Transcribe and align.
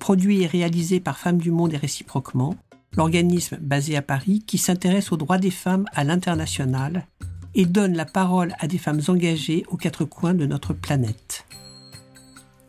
produit 0.00 0.42
et 0.42 0.48
réalisé 0.48 0.98
par 0.98 1.18
Femmes 1.18 1.38
du 1.38 1.52
Monde 1.52 1.74
et 1.74 1.76
réciproquement, 1.76 2.56
l'organisme 2.96 3.58
basé 3.60 3.96
à 3.96 4.02
Paris 4.02 4.42
qui 4.44 4.58
s'intéresse 4.58 5.12
aux 5.12 5.16
droits 5.16 5.38
des 5.38 5.52
femmes 5.52 5.84
à 5.92 6.02
l'international 6.02 7.06
et 7.54 7.66
donne 7.66 7.96
la 7.96 8.04
parole 8.04 8.54
à 8.58 8.66
des 8.66 8.78
femmes 8.78 9.00
engagées 9.06 9.64
aux 9.68 9.76
quatre 9.76 10.04
coins 10.04 10.34
de 10.34 10.46
notre 10.46 10.72
planète. 10.72 11.46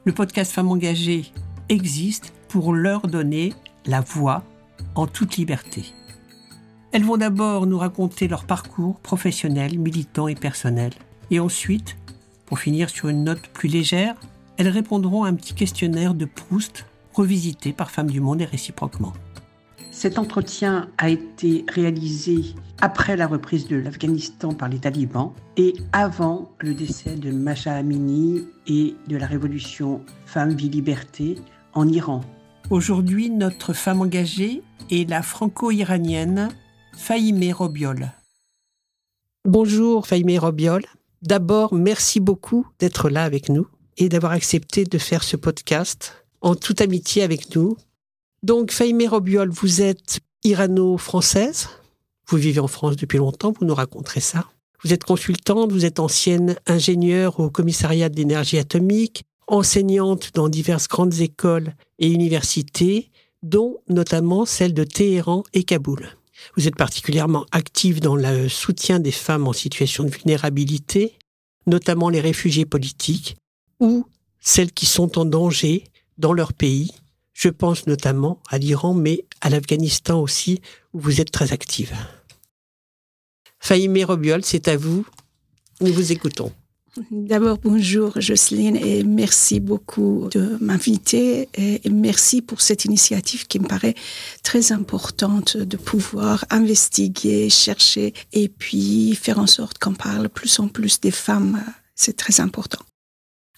Le 0.06 0.12
podcast 0.12 0.52
Femmes 0.52 0.70
engagées 0.70 1.32
existe 1.70 2.34
pour 2.50 2.74
leur 2.74 3.08
donner 3.08 3.54
la 3.86 4.02
voix 4.02 4.44
en 4.96 5.08
toute 5.08 5.38
liberté. 5.38 5.86
Elles 6.92 7.06
vont 7.06 7.18
d'abord 7.18 7.66
nous 7.66 7.78
raconter 7.78 8.28
leur 8.28 8.46
parcours 8.46 9.00
professionnel, 9.00 9.80
militant 9.80 10.28
et 10.28 10.36
personnel. 10.36 10.92
Et 11.30 11.40
ensuite, 11.40 11.98
pour 12.46 12.60
finir 12.60 12.90
sur 12.90 13.08
une 13.08 13.24
note 13.24 13.48
plus 13.54 13.70
légère, 13.70 14.16
elles 14.58 14.68
répondront 14.68 15.24
à 15.24 15.30
un 15.30 15.36
petit 15.36 15.54
questionnaire 15.54 16.14
de 16.14 16.26
Proust 16.26 16.86
revisité 17.14 17.74
par 17.74 17.92
Femmes 17.92 18.10
du 18.10 18.20
Monde 18.20 18.42
et 18.42 18.46
réciproquement. 18.46 19.14
Cet 19.92 20.18
entretien 20.18 20.90
a 20.98 21.10
été 21.10 21.66
réalisé 21.68 22.56
après 22.80 23.16
la 23.18 23.28
reprise 23.28 23.68
de 23.68 23.76
l'Afghanistan 23.76 24.54
par 24.54 24.70
les 24.70 24.80
talibans 24.80 25.34
et 25.58 25.74
avant 25.92 26.52
le 26.60 26.74
décès 26.74 27.16
de 27.16 27.32
Masha 27.32 27.76
Amini 27.76 28.48
et 28.68 28.96
de 29.08 29.18
la 29.18 29.28
révolution 29.28 30.02
Femmes, 30.26 30.56
Vie, 30.56 30.70
Liberté 30.70 31.36
en 31.74 31.88
Iran. 31.88 32.22
Aujourd'hui, 32.70 33.30
notre 33.30 33.74
femme 33.74 34.02
engagée 34.02 34.64
est 34.90 35.10
la 35.10 35.22
franco-iranienne 35.22 36.50
Faïmé 36.94 37.52
Robiol. 37.52 38.12
Bonjour 39.46 40.08
Faïmé 40.08 40.38
Robiol. 40.38 40.84
D'abord, 41.22 41.74
merci 41.74 42.20
beaucoup 42.20 42.66
d'être 42.80 43.10
là 43.10 43.24
avec 43.24 43.50
nous 43.50 43.68
et 43.98 44.10
d'avoir 44.10 44.32
accepté 44.32 44.86
de 44.86 44.98
faire 44.98 45.24
ce 45.24 45.36
podcast 45.36 46.21
en 46.42 46.56
toute 46.56 46.82
amitié 46.82 47.24
avec 47.24 47.56
nous. 47.56 47.78
Donc, 48.44 48.72
Faïmé 48.72 49.08
Robiol, 49.08 49.50
vous 49.50 49.82
êtes 49.82 50.20
irano-française. 50.44 51.70
Vous 52.28 52.38
vivez 52.38 52.60
en 52.60 52.68
France 52.68 52.96
depuis 52.96 53.18
longtemps, 53.18 53.54
vous 53.58 53.66
nous 53.66 53.76
raconterez 53.76 54.22
ça. 54.22 54.46
Vous 54.84 54.94
êtes 54.94 55.04
consultante, 55.04 55.72
vous 55.72 55.86
êtes 55.86 56.00
ancienne 56.00 56.56
ingénieure 56.66 57.40
au 57.40 57.50
commissariat 57.50 58.10
de 58.10 58.16
l'énergie 58.16 58.58
atomique, 58.58 59.24
enseignante 59.48 60.32
dans 60.34 60.50
diverses 60.50 60.88
grandes 60.88 61.20
écoles 61.20 61.76
et 62.00 62.10
universités, 62.10 63.12
dont 63.44 63.78
notamment 63.90 64.46
celle 64.46 64.74
de 64.74 64.84
Téhéran 64.84 65.44
et 65.54 65.64
Kaboul. 65.64 66.18
Vous 66.58 66.68
êtes 66.68 66.76
particulièrement 66.76 67.46
active 67.52 68.00
dans 68.00 68.16
le 68.16 68.50
soutien 68.50 69.00
des 69.00 69.12
femmes 69.12 69.48
en 69.48 69.54
situation 69.54 70.04
de 70.04 70.10
vulnérabilité, 70.10 71.14
notamment 71.68 72.10
les 72.10 72.22
réfugiés 72.22 72.66
politiques 72.66 73.36
ou 73.80 74.06
celles 74.40 74.72
qui 74.72 74.88
sont 74.88 75.20
en 75.20 75.26
danger 75.26 75.84
dans 76.18 76.34
leur 76.34 76.54
pays. 76.54 76.92
Je 77.34 77.50
pense 77.50 77.88
notamment 77.88 78.40
à 78.50 78.58
l'Iran, 78.58 78.94
mais 78.94 79.26
à 79.42 79.50
l'Afghanistan 79.50 80.20
aussi, 80.20 80.62
où 80.94 81.00
vous 81.00 81.22
êtes 81.22 81.32
très 81.32 81.54
active. 81.54 81.94
Faïmé 83.60 84.04
Robiol, 84.04 84.44
c'est 84.44 84.68
à 84.68 84.78
vous. 84.78 85.06
Nous 85.80 85.94
vous 85.94 86.12
écoutons. 86.12 86.52
D'abord, 87.10 87.58
bonjour 87.58 88.20
Jocelyne 88.20 88.76
et 88.76 89.04
merci 89.04 89.62
beaucoup 89.62 90.28
de 90.30 90.58
m'inviter 90.60 91.48
et 91.54 91.82
merci 91.90 92.42
pour 92.42 92.60
cette 92.60 92.84
initiative 92.84 93.48
qui 93.48 93.60
me 93.60 93.68
paraît 93.68 93.96
très 94.44 94.74
importante 94.74 95.56
de 95.56 95.78
pouvoir 95.78 96.44
investiguer, 96.50 97.50
chercher 97.50 98.14
et 98.34 98.50
puis 98.50 99.16
faire 99.16 99.40
en 99.40 99.48
sorte 99.48 99.78
qu'on 99.78 99.94
parle 99.94 100.28
plus 100.28 100.60
en 100.60 100.68
plus 100.68 101.00
des 101.00 101.12
femmes. 101.12 101.64
C'est 101.96 102.18
très 102.18 102.42
important. 102.42 102.80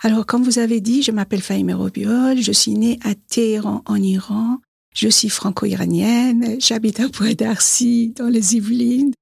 Alors, 0.05 0.25
comme 0.25 0.43
vous 0.43 0.59
avez 0.59 0.81
dit, 0.81 1.01
je 1.01 1.11
m'appelle 1.13 1.41
Faïmé 1.41 1.71
Robiol, 1.71 2.41
je 2.41 2.51
suis 2.51 2.73
née 2.73 2.99
à 3.05 3.15
Téhéran 3.15 3.83
en 3.85 3.95
Iran. 3.95 4.59
Je 4.93 5.07
suis 5.07 5.29
franco-iranienne, 5.29 6.57
j'habite 6.59 6.99
à 6.99 7.07
Bois-d'Arcy 7.07 8.09
dans 8.13 8.27
les 8.27 8.57
Yvelines. 8.57 9.13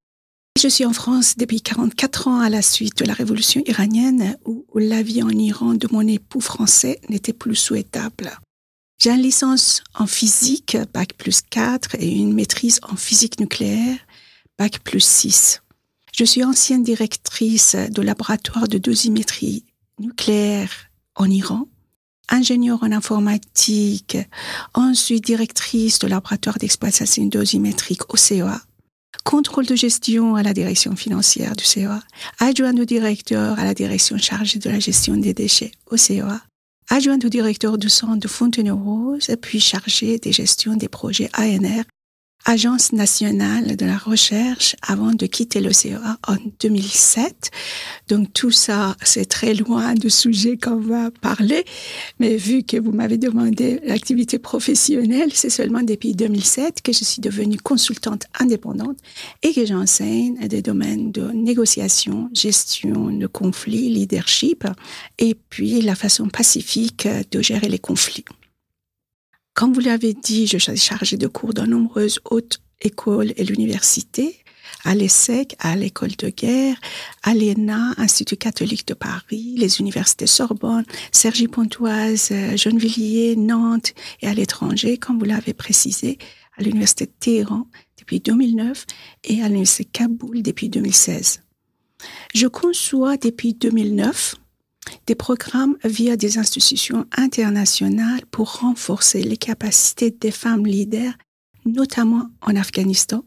Je 0.59 0.67
suis 0.67 0.83
en 0.83 0.91
France 0.91 1.37
depuis 1.37 1.61
44 1.61 2.27
ans 2.29 2.39
à 2.39 2.49
la 2.49 2.63
suite 2.63 2.97
de 2.97 3.05
la 3.05 3.13
révolution 3.13 3.61
iranienne 3.67 4.35
où 4.43 4.65
la 4.73 5.03
vie 5.03 5.21
en 5.21 5.29
Iran 5.29 5.75
de 5.75 5.87
mon 5.91 6.05
époux 6.07 6.41
français 6.41 6.99
n'était 7.09 7.31
plus 7.31 7.55
souhaitable. 7.55 8.31
J'ai 8.99 9.11
une 9.11 9.21
licence 9.21 9.83
en 9.93 10.07
physique, 10.07 10.77
bac 10.95 11.13
plus 11.13 11.41
4, 11.47 11.95
et 11.99 12.11
une 12.11 12.33
maîtrise 12.33 12.79
en 12.89 12.95
physique 12.95 13.39
nucléaire, 13.39 13.99
bac 14.57 14.79
plus 14.79 15.05
6. 15.05 15.61
Je 16.11 16.23
suis 16.23 16.43
ancienne 16.43 16.83
directrice 16.83 17.75
de 17.75 18.01
laboratoire 18.01 18.67
de 18.67 18.79
dosimétrie 18.79 19.63
nucléaire 20.01 20.71
en 21.15 21.29
Iran, 21.29 21.67
ingénieure 22.29 22.83
en 22.83 22.91
informatique, 22.91 24.17
ensuite 24.73 25.23
directrice 25.23 25.99
de 25.99 26.07
laboratoire 26.07 26.57
d'exploitation 26.57 27.25
dosimétrique 27.25 28.13
au 28.13 28.17
CEA 28.17 28.61
contrôle 29.23 29.65
de 29.65 29.75
gestion 29.75 30.35
à 30.35 30.43
la 30.43 30.53
direction 30.53 30.95
financière 30.95 31.55
du 31.55 31.63
CEA, 31.63 32.01
adjoint 32.39 32.75
au 32.77 32.85
directeur 32.85 33.59
à 33.59 33.63
la 33.63 33.73
direction 33.73 34.17
chargée 34.17 34.59
de 34.59 34.69
la 34.69 34.79
gestion 34.79 35.15
des 35.15 35.33
déchets 35.33 35.71
au 35.89 35.97
CEA, 35.97 36.41
adjoint 36.89 37.19
au 37.23 37.29
directeur 37.29 37.77
du 37.77 37.89
centre 37.89 38.17
de 38.17 38.27
Fontenay-Rose, 38.27 39.35
puis 39.41 39.59
chargé 39.59 40.17
des 40.17 40.31
gestions 40.31 40.75
des 40.75 40.89
projets 40.89 41.29
ANR 41.37 41.83
Agence 42.45 42.91
nationale 42.91 43.75
de 43.75 43.85
la 43.85 43.97
recherche 43.97 44.75
avant 44.81 45.11
de 45.11 45.25
quitter 45.27 45.61
le 45.61 45.71
en 46.27 46.35
2007. 46.59 47.51
Donc 48.07 48.33
tout 48.33 48.51
ça, 48.51 48.95
c'est 49.03 49.25
très 49.25 49.53
loin 49.53 49.93
du 49.93 50.09
sujet 50.09 50.57
qu'on 50.57 50.79
va 50.79 51.11
parler. 51.11 51.63
Mais 52.19 52.35
vu 52.35 52.63
que 52.63 52.77
vous 52.77 52.91
m'avez 52.91 53.17
demandé 53.17 53.79
l'activité 53.85 54.39
professionnelle, 54.39 55.31
c'est 55.33 55.49
seulement 55.49 55.81
depuis 55.81 56.13
2007 56.13 56.81
que 56.81 56.91
je 56.91 57.03
suis 57.03 57.21
devenue 57.21 57.57
consultante 57.57 58.25
indépendante 58.39 58.97
et 59.43 59.53
que 59.53 59.65
j'enseigne 59.65 60.47
des 60.47 60.61
domaines 60.61 61.11
de 61.11 61.31
négociation, 61.31 62.29
gestion 62.33 63.11
de 63.11 63.27
conflits, 63.27 63.89
leadership 63.89 64.65
et 65.19 65.35
puis 65.35 65.81
la 65.81 65.95
façon 65.95 66.27
pacifique 66.27 67.07
de 67.31 67.41
gérer 67.41 67.69
les 67.69 67.79
conflits. 67.79 68.25
Comme 69.61 69.73
vous 69.73 69.81
l'avez 69.81 70.15
dit, 70.15 70.47
je 70.47 70.57
suis 70.57 70.75
chargée 70.75 71.17
de 71.17 71.27
cours 71.27 71.53
dans 71.53 71.67
nombreuses 71.67 72.19
hautes 72.31 72.63
écoles 72.81 73.31
et 73.37 73.43
l'université, 73.43 74.39
à 74.85 74.95
l'ESSEC, 74.95 75.55
à 75.59 75.75
l'école 75.75 76.15
de 76.17 76.29
guerre, 76.29 76.77
à 77.21 77.35
l'ENA, 77.35 77.93
Institut 77.97 78.37
catholique 78.37 78.87
de 78.87 78.95
Paris, 78.95 79.53
les 79.57 79.79
universités 79.79 80.25
Sorbonne, 80.25 80.85
Cergy-Pontoise, 81.11 82.31
Gennevilliers, 82.55 83.35
Nantes 83.35 83.93
et 84.23 84.27
à 84.27 84.33
l'étranger, 84.33 84.97
comme 84.97 85.19
vous 85.19 85.25
l'avez 85.25 85.53
précisé, 85.53 86.17
à 86.57 86.63
l'université 86.63 87.05
de 87.05 87.11
Téhéran 87.19 87.67
depuis 87.99 88.19
2009 88.19 88.87
et 89.25 89.43
à 89.43 89.47
l'université 89.47 89.85
Kaboul 89.85 90.41
depuis 90.41 90.69
2016. 90.69 91.41
Je 92.33 92.47
conçois 92.47 93.15
depuis 93.15 93.53
2009 93.53 94.37
des 95.07 95.15
programmes 95.15 95.77
via 95.83 96.17
des 96.17 96.37
institutions 96.37 97.05
internationales 97.17 98.25
pour 98.31 98.59
renforcer 98.59 99.23
les 99.23 99.37
capacités 99.37 100.11
des 100.11 100.31
femmes 100.31 100.65
leaders, 100.65 101.13
notamment 101.65 102.29
en 102.41 102.55
Afghanistan, 102.55 103.23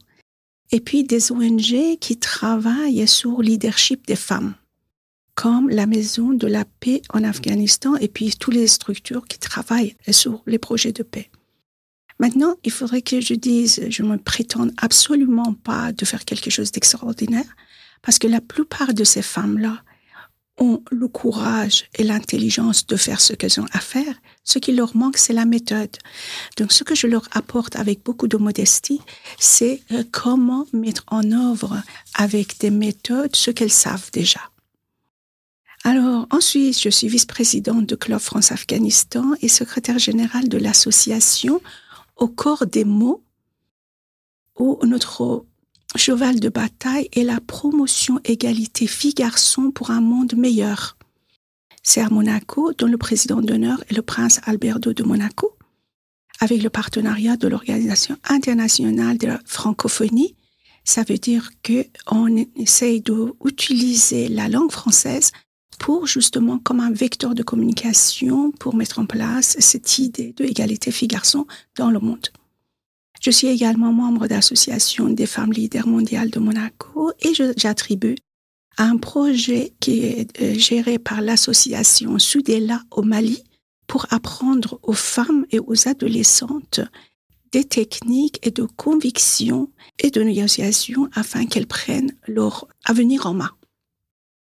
et 0.70 0.80
puis 0.80 1.04
des 1.04 1.30
ONG 1.30 1.98
qui 2.00 2.16
travaillent 2.16 3.06
sur 3.06 3.42
le 3.42 3.48
leadership 3.48 4.06
des 4.06 4.16
femmes, 4.16 4.54
comme 5.34 5.68
la 5.68 5.86
Maison 5.86 6.32
de 6.32 6.46
la 6.46 6.64
paix 6.64 7.02
en 7.10 7.22
Afghanistan 7.22 7.96
et 7.96 8.08
puis 8.08 8.34
toutes 8.38 8.54
les 8.54 8.66
structures 8.66 9.26
qui 9.26 9.38
travaillent 9.38 9.96
sur 10.10 10.42
les 10.46 10.58
projets 10.58 10.92
de 10.92 11.02
paix. 11.02 11.30
Maintenant, 12.18 12.54
il 12.64 12.70
faudrait 12.70 13.02
que 13.02 13.20
je 13.20 13.34
dise, 13.34 13.80
je 13.88 14.02
ne 14.02 14.08
me 14.08 14.18
prétends 14.18 14.68
absolument 14.76 15.52
pas 15.52 15.92
de 15.92 16.04
faire 16.04 16.24
quelque 16.24 16.50
chose 16.50 16.70
d'extraordinaire, 16.70 17.56
parce 18.02 18.18
que 18.18 18.28
la 18.28 18.40
plupart 18.40 18.94
de 18.94 19.04
ces 19.04 19.22
femmes-là, 19.22 19.82
ont 20.58 20.82
le 20.90 21.08
courage 21.08 21.86
et 21.96 22.04
l'intelligence 22.04 22.86
de 22.86 22.96
faire 22.96 23.20
ce 23.20 23.32
qu'elles 23.32 23.60
ont 23.60 23.66
à 23.72 23.80
faire. 23.80 24.14
Ce 24.44 24.58
qui 24.58 24.72
leur 24.72 24.96
manque, 24.96 25.16
c'est 25.16 25.32
la 25.32 25.44
méthode. 25.44 25.96
Donc, 26.56 26.72
ce 26.72 26.84
que 26.84 26.94
je 26.94 27.06
leur 27.06 27.28
apporte 27.32 27.76
avec 27.76 28.04
beaucoup 28.04 28.28
de 28.28 28.36
modestie, 28.36 29.00
c'est 29.38 29.82
euh, 29.92 30.04
comment 30.12 30.66
mettre 30.72 31.04
en 31.08 31.32
œuvre 31.32 31.82
avec 32.14 32.60
des 32.60 32.70
méthodes 32.70 33.34
ce 33.34 33.50
qu'elles 33.50 33.70
savent 33.70 34.10
déjà. 34.12 34.40
Alors, 35.82 36.26
ensuite, 36.30 36.80
je 36.80 36.88
suis 36.88 37.08
vice-présidente 37.08 37.86
de 37.86 37.94
Club 37.94 38.20
France-Afghanistan 38.20 39.32
et 39.42 39.48
secrétaire 39.48 39.98
générale 39.98 40.48
de 40.48 40.56
l'association 40.56 41.60
au 42.16 42.28
corps 42.28 42.66
des 42.66 42.84
mots 42.84 43.22
où 44.58 44.78
notre 44.84 45.44
cheval 45.98 46.40
de 46.40 46.48
bataille 46.48 47.08
est 47.12 47.24
la 47.24 47.40
promotion 47.40 48.20
égalité 48.24 48.86
filles-garçons 48.86 49.70
pour 49.70 49.90
un 49.90 50.00
monde 50.00 50.34
meilleur. 50.34 50.96
C'est 51.82 52.00
à 52.00 52.08
Monaco, 52.08 52.72
dont 52.72 52.86
le 52.86 52.98
président 52.98 53.40
d'honneur 53.40 53.82
est 53.88 53.94
le 53.94 54.02
prince 54.02 54.40
Alberto 54.44 54.92
de 54.92 55.02
Monaco, 55.02 55.56
avec 56.40 56.62
le 56.62 56.70
partenariat 56.70 57.36
de 57.36 57.46
l'Organisation 57.46 58.16
internationale 58.28 59.18
de 59.18 59.28
la 59.28 59.40
francophonie. 59.44 60.34
Ça 60.84 61.04
veut 61.08 61.18
dire 61.18 61.50
qu'on 61.62 62.36
essaye 62.56 63.00
d'utiliser 63.00 64.28
la 64.28 64.48
langue 64.48 64.72
française 64.72 65.30
pour 65.78 66.06
justement 66.06 66.58
comme 66.58 66.80
un 66.80 66.90
vecteur 66.90 67.34
de 67.34 67.42
communication 67.42 68.50
pour 68.52 68.74
mettre 68.74 68.98
en 68.98 69.06
place 69.06 69.56
cette 69.60 69.98
idée 69.98 70.32
de 70.36 70.44
égalité 70.44 70.90
filles-garçons 70.90 71.46
dans 71.76 71.90
le 71.90 72.00
monde. 72.00 72.28
Je 73.24 73.30
suis 73.30 73.46
également 73.46 73.90
membre 73.90 74.26
de 74.26 74.34
l'Association 74.34 75.08
des 75.08 75.24
femmes 75.24 75.50
leaders 75.50 75.86
mondiales 75.86 76.28
de 76.28 76.38
Monaco 76.38 77.10
et 77.22 77.32
j'attribue 77.56 78.16
à 78.76 78.84
un 78.84 78.98
projet 78.98 79.72
qui 79.80 80.00
est 80.00 80.42
euh, 80.42 80.52
géré 80.58 80.98
par 80.98 81.22
l'association 81.22 82.18
Sudela 82.18 82.82
au 82.90 83.00
Mali 83.00 83.42
pour 83.86 84.04
apprendre 84.10 84.78
aux 84.82 84.92
femmes 84.92 85.46
et 85.50 85.58
aux 85.58 85.88
adolescentes 85.88 86.80
des 87.50 87.64
techniques 87.64 88.46
et 88.46 88.50
de 88.50 88.64
conviction 88.64 89.70
et 90.00 90.10
de 90.10 90.20
négociation 90.20 91.08
afin 91.14 91.46
qu'elles 91.46 91.66
prennent 91.66 92.12
leur 92.28 92.68
avenir 92.84 93.26
en 93.26 93.32
main. 93.32 93.52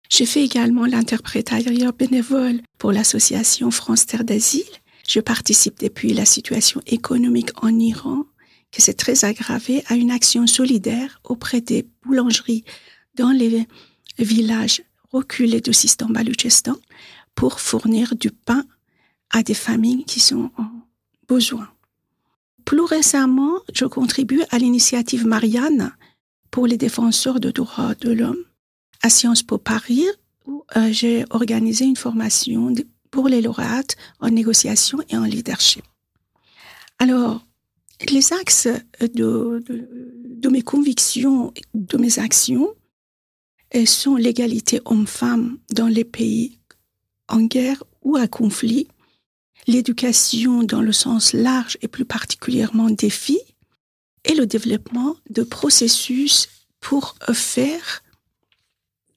J'ai 0.08 0.24
fait 0.24 0.42
également 0.42 0.86
l'interprétariat 0.86 1.92
bénévole 1.92 2.62
pour 2.78 2.92
l'association 2.92 3.70
France 3.70 4.06
Terre 4.06 4.24
d'Asile. 4.24 4.64
Je 5.06 5.20
participe 5.20 5.78
depuis 5.80 6.14
la 6.14 6.24
situation 6.24 6.80
économique 6.86 7.50
en 7.62 7.78
Iran, 7.78 8.24
qui 8.70 8.82
s'est 8.82 8.94
très 8.94 9.24
aggravée, 9.24 9.82
à 9.88 9.94
une 9.94 10.10
action 10.10 10.46
solidaire 10.46 11.20
auprès 11.24 11.60
des 11.60 11.86
boulangeries 12.02 12.64
dans 13.14 13.30
les 13.30 13.66
villages 14.18 14.82
reculés 15.12 15.60
de 15.60 15.72
Sistan 15.72 16.08
Baluchistan 16.08 16.76
pour 17.34 17.60
fournir 17.60 18.14
du 18.14 18.30
pain 18.30 18.64
à 19.30 19.42
des 19.42 19.54
familles 19.54 20.04
qui 20.04 20.20
sont 20.20 20.50
en 20.56 20.70
besoin. 21.28 21.68
Plus 22.64 22.82
récemment, 22.82 23.60
je 23.72 23.84
contribue 23.84 24.42
à 24.50 24.58
l'initiative 24.58 25.26
Marianne 25.26 25.92
pour 26.50 26.66
les 26.66 26.76
défenseurs 26.76 27.40
de 27.40 27.50
droits 27.50 27.94
de 27.94 28.10
l'homme 28.12 28.44
à 29.02 29.10
Sciences 29.10 29.42
Po 29.42 29.58
Paris 29.58 30.06
où 30.46 30.64
euh, 30.76 30.92
j'ai 30.92 31.24
organisé 31.30 31.84
une 31.84 31.96
formation 31.96 32.72
pour 33.10 33.28
les 33.28 33.42
lauréates 33.42 33.96
en 34.20 34.30
négociation 34.30 34.98
et 35.08 35.16
en 35.16 35.24
leadership. 35.24 35.84
Alors, 36.98 37.44
les 38.08 38.32
axes 38.32 38.68
de, 39.00 39.62
de, 40.24 40.48
mes 40.48 40.62
convictions, 40.62 41.52
de 41.74 41.98
mes 41.98 42.18
actions, 42.18 42.74
sont 43.84 44.16
l'égalité 44.16 44.80
homme-femme 44.84 45.58
dans 45.72 45.86
les 45.86 46.04
pays 46.04 46.58
en 47.28 47.42
guerre 47.42 47.84
ou 48.02 48.16
à 48.16 48.26
conflit, 48.26 48.88
l'éducation 49.66 50.62
dans 50.62 50.82
le 50.82 50.92
sens 50.92 51.32
large 51.32 51.78
et 51.82 51.88
plus 51.88 52.04
particulièrement 52.04 52.90
des 52.90 53.10
filles, 53.10 53.38
et 54.24 54.34
le 54.34 54.46
développement 54.46 55.16
de 55.30 55.42
processus 55.42 56.48
pour 56.80 57.14
faire 57.32 58.02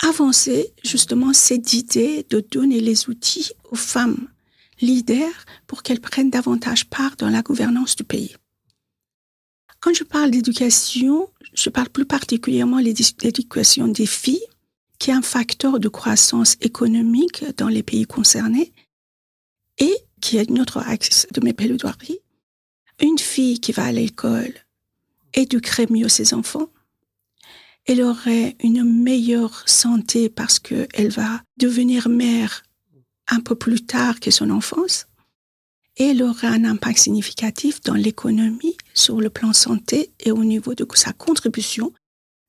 avancer 0.03 0.74
justement 0.83 1.33
cette 1.33 1.74
idée 1.74 2.25
de 2.29 2.39
donner 2.39 2.79
les 2.79 3.09
outils 3.09 3.51
aux 3.71 3.75
femmes 3.75 4.27
leaders 4.81 5.45
pour 5.68 5.83
qu'elles 5.83 6.01
prennent 6.01 6.29
davantage 6.29 6.89
part 6.89 7.15
dans 7.18 7.29
la 7.29 7.41
gouvernance 7.41 7.95
du 7.95 8.03
pays. 8.03 8.36
Quand 9.83 9.94
je 9.94 10.06
parle 10.06 10.31
d'éducation, 10.31 11.30
je 11.53 11.69
parle 11.69 11.89
plus 11.89 12.06
particulièrement 12.06 12.77
de 12.77 12.85
l'éducation 13.21 13.89
des 13.89 14.06
filles, 14.06 14.47
qui 14.97 15.09
est 15.09 15.13
un 15.13 15.21
facteur 15.21 15.77
de 15.77 15.89
croissance 15.89 16.56
économique 16.62 17.44
dans 17.57 17.68
les 17.68 17.83
pays 17.83 18.06
concernés 18.06 18.71
et 19.80 19.94
qui 20.21 20.38
est 20.38 20.50
notre 20.50 20.77
axe 20.77 21.27
de 21.33 21.41
mes 21.41 21.51
plaidoiries. 21.51 22.19
Une 23.01 23.19
fille 23.19 23.59
qui 23.59 23.74
va 23.74 23.83
à 23.83 23.91
l'école 23.91 24.53
éduquerait 25.33 25.88
mieux 25.89 26.07
ses 26.07 26.33
enfants, 26.33 26.69
elle 27.86 28.03
aurait 28.03 28.56
une 28.63 28.86
meilleure 28.86 29.68
santé 29.68 30.29
parce 30.29 30.59
qu'elle 30.59 31.09
va 31.09 31.44
devenir 31.57 32.07
mère 32.07 32.63
un 33.27 33.41
peu 33.41 33.56
plus 33.56 33.86
tard 33.86 34.21
que 34.21 34.31
son 34.31 34.50
enfance. 34.50 35.07
Et 35.97 36.06
elle 36.06 36.24
aura 36.24 36.47
un 36.47 36.63
impact 36.63 37.00
significatif 37.00 37.81
dans 37.81 37.95
l'économie, 37.95 38.77
sur 38.94 39.22
le 39.22 39.30
plan 39.30 39.54
santé 39.54 40.12
et 40.19 40.31
au 40.31 40.44
niveau 40.44 40.75
de 40.75 40.88
sa 40.95 41.13
contribution 41.13 41.94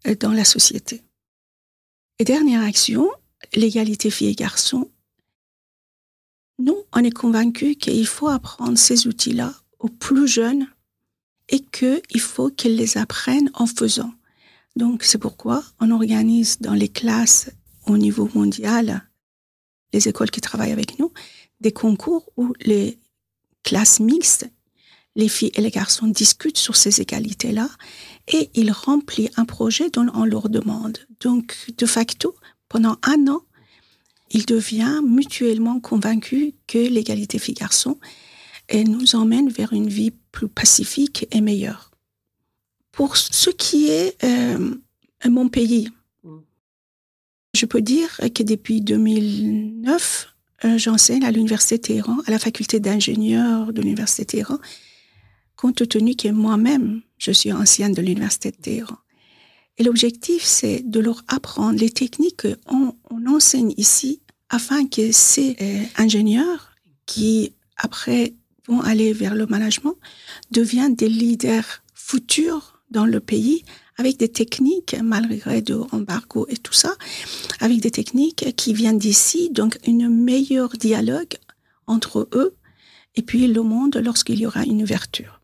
euh, 0.07 0.15
dans 0.15 0.33
la 0.33 0.45
société. 0.45 1.03
Et 2.19 2.25
dernière 2.25 2.63
action, 2.63 3.11
l'égalité 3.55 4.11
filles 4.11 4.29
et 4.29 4.35
garçons. 4.35 4.91
Nous, 6.59 6.77
on 6.93 7.03
est 7.03 7.11
convaincus 7.11 7.77
qu'il 7.79 8.07
faut 8.07 8.29
apprendre 8.29 8.79
ces 8.79 9.07
outils-là 9.07 9.53
aux 9.81 9.89
plus 9.89 10.29
jeunes 10.29 10.69
et 11.49 11.61
qu'il 11.61 12.21
faut 12.21 12.51
qu'ils 12.51 12.77
les 12.77 12.97
apprennent 12.97 13.51
en 13.55 13.67
faisant. 13.67 14.13
Donc 14.77 15.03
c'est 15.03 15.19
pourquoi 15.19 15.65
on 15.81 15.91
organise 15.91 16.59
dans 16.61 16.75
les 16.75 16.89
classes 16.89 17.51
au 17.87 17.99
niveau 17.99 18.29
mondial, 18.35 19.09
les 19.93 20.09
écoles 20.09 20.31
qui 20.31 20.41
travaillent 20.41 20.73
avec 20.73 20.99
nous, 20.99 21.13
des 21.61 21.73
concours 21.73 22.31
où 22.37 22.53
les 22.61 22.99
classes 23.63 24.01
mixtes, 24.01 24.49
les 25.17 25.29
filles 25.29 25.53
et 25.55 25.61
les 25.61 25.71
garçons 25.71 26.07
discutent 26.07 26.59
sur 26.59 26.77
ces 26.77 27.01
égalités-là 27.01 27.69
et 28.29 28.51
ils 28.55 28.73
remplissent 28.73 29.31
un 29.37 29.45
projet 29.45 29.91
dont 29.91 30.07
on 30.15 30.25
leur 30.25 30.49
demande. 30.49 30.99
Donc 31.21 31.57
de 31.77 31.87
facto, 31.87 32.35
pendant 32.69 32.97
un 33.03 33.29
an, 33.29 33.43
ils 34.31 34.47
deviennent 34.47 35.07
mutuellement 35.07 35.79
convaincus 35.81 36.53
que 36.67 36.79
l'égalité 36.79 37.39
filles-garçons 37.39 37.99
nous 38.73 39.15
emmène 39.15 39.51
vers 39.51 39.73
une 39.73 39.89
vie 39.89 40.13
plus 40.33 40.49
pacifique 40.49 41.27
et 41.31 41.41
meilleure. 41.41 41.91
Pour 42.93 43.17
ce 43.17 43.51
qui 43.51 43.89
est 43.89 44.17
euh, 44.25 44.75
mon 45.29 45.49
pays, 45.49 45.91
mm. 46.23 46.39
je 47.55 47.67
peux 47.67 47.83
dire 47.83 48.21
que 48.35 48.43
depuis 48.43 48.81
2009, 48.81 50.35
euh, 50.65 50.79
j'enseigne 50.79 51.25
à 51.25 51.31
l'Université 51.31 51.79
Téhéran, 51.79 52.19
à 52.27 52.31
la 52.31 52.39
faculté 52.39 52.81
d'ingénieur 52.81 53.73
de 53.73 53.83
l'Université 53.83 54.25
Téhéran, 54.25 54.59
compte 55.65 55.89
tenu 55.89 56.15
que 56.15 56.29
moi-même, 56.29 57.01
je 57.17 57.31
suis 57.31 57.51
ancienne 57.51 57.95
de 57.95 58.03
l'Université 58.03 58.51
de 58.51 58.57
Téhéran. 58.57 58.99
Et 59.79 59.83
l'objectif, 59.83 60.43
c'est 60.43 60.83
de 60.85 61.01
leur 61.01 61.25
apprendre 61.27 61.79
les 61.79 61.89
techniques 61.89 62.47
qu'on 62.67 62.95
on 63.09 63.27
enseigne 63.35 63.73
ici 63.79 64.21
afin 64.51 64.87
que 64.87 65.11
ces 65.11 65.57
euh, 65.63 65.83
ingénieurs 65.97 66.73
qui, 67.07 67.55
après, 67.79 68.35
vont 68.69 68.83
aller 68.83 69.15
vers 69.15 69.35
le 69.35 69.47
management, 69.47 69.95
deviennent 70.51 70.97
des 70.97 71.09
leaders 71.09 71.83
futurs 71.95 72.83
dans 72.91 73.07
le 73.07 73.21
pays 73.21 73.65
avec 73.97 74.19
des 74.19 74.29
techniques, 74.29 74.95
malgré 75.03 75.63
de 75.63 75.81
embargo 75.93 76.47
et 76.51 76.59
tout 76.59 76.75
ça, 76.75 76.95
avec 77.61 77.81
des 77.81 77.91
techniques 77.91 78.55
qui 78.55 78.75
viennent 78.75 78.99
d'ici, 78.99 79.49
donc 79.49 79.79
une 79.87 80.11
meilleur 80.11 80.69
dialogue 80.77 81.39
entre 81.87 82.29
eux 82.35 82.55
et 83.15 83.23
puis 83.23 83.47
le 83.47 83.63
monde 83.63 83.97
lorsqu'il 84.05 84.41
y 84.41 84.45
aura 84.45 84.65
une 84.65 84.83
ouverture. 84.83 85.41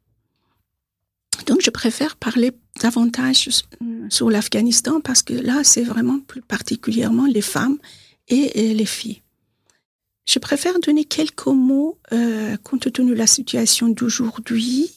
Donc 1.46 1.60
je 1.62 1.70
préfère 1.70 2.16
parler 2.16 2.52
davantage 2.80 3.48
sur 4.08 4.30
l'Afghanistan 4.30 5.00
parce 5.00 5.22
que 5.22 5.34
là, 5.34 5.62
c'est 5.64 5.82
vraiment 5.82 6.20
plus 6.20 6.42
particulièrement 6.42 7.26
les 7.26 7.42
femmes 7.42 7.78
et, 8.28 8.74
les 8.74 8.86
filles. 8.86 9.22
Je 10.26 10.38
préfère 10.38 10.78
donner 10.78 11.04
quelques 11.04 11.46
mots 11.46 11.98
euh, 12.12 12.56
compte 12.62 12.92
tenu 12.92 13.10
de 13.10 13.16
la 13.16 13.26
situation 13.26 13.88
d'aujourd'hui 13.88 14.90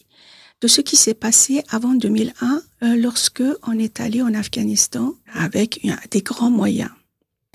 de 0.61 0.67
ce 0.67 0.81
qui 0.81 0.95
s'est 0.95 1.13
passé 1.13 1.63
avant 1.69 1.93
2001 1.93 2.61
euh, 2.83 2.95
lorsque 2.95 3.43
on 3.67 3.77
est 3.77 3.99
allé 3.99 4.21
en 4.21 4.33
Afghanistan 4.33 5.13
avec 5.33 5.85
des 6.11 6.21
grands 6.21 6.51
moyens. 6.51 6.91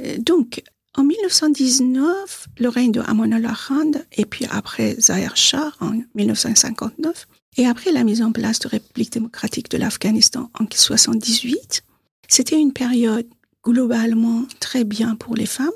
Euh, 0.03 0.19
donc, 0.19 0.63
en 0.95 1.05
1919, 1.05 2.49
le 2.59 2.69
règne 2.69 2.93
de 2.93 3.01
Amanullah 3.01 3.55
Khan 3.55 3.93
et 4.13 4.27
puis 4.27 4.47
après 4.51 4.97
Zahir 4.99 5.37
Shah 5.37 5.73
en 5.81 5.93
1959 6.17 7.29
et 7.59 7.67
après 7.67 7.91
la 7.91 8.05
mise 8.05 8.23
en 8.23 8.31
place 8.31 8.61
de 8.61 8.69
République 8.69 9.13
démocratique 9.13 9.69
de 9.69 9.77
l'Afghanistan 9.77 10.49
en 10.55 10.63
1978, 10.63 11.83
c'était 12.29 12.59
une 12.59 12.73
période 12.73 13.27
globalement 13.65 14.47
très 14.61 14.85
bien 14.85 15.17
pour 15.17 15.35
les 15.35 15.45
femmes 15.45 15.69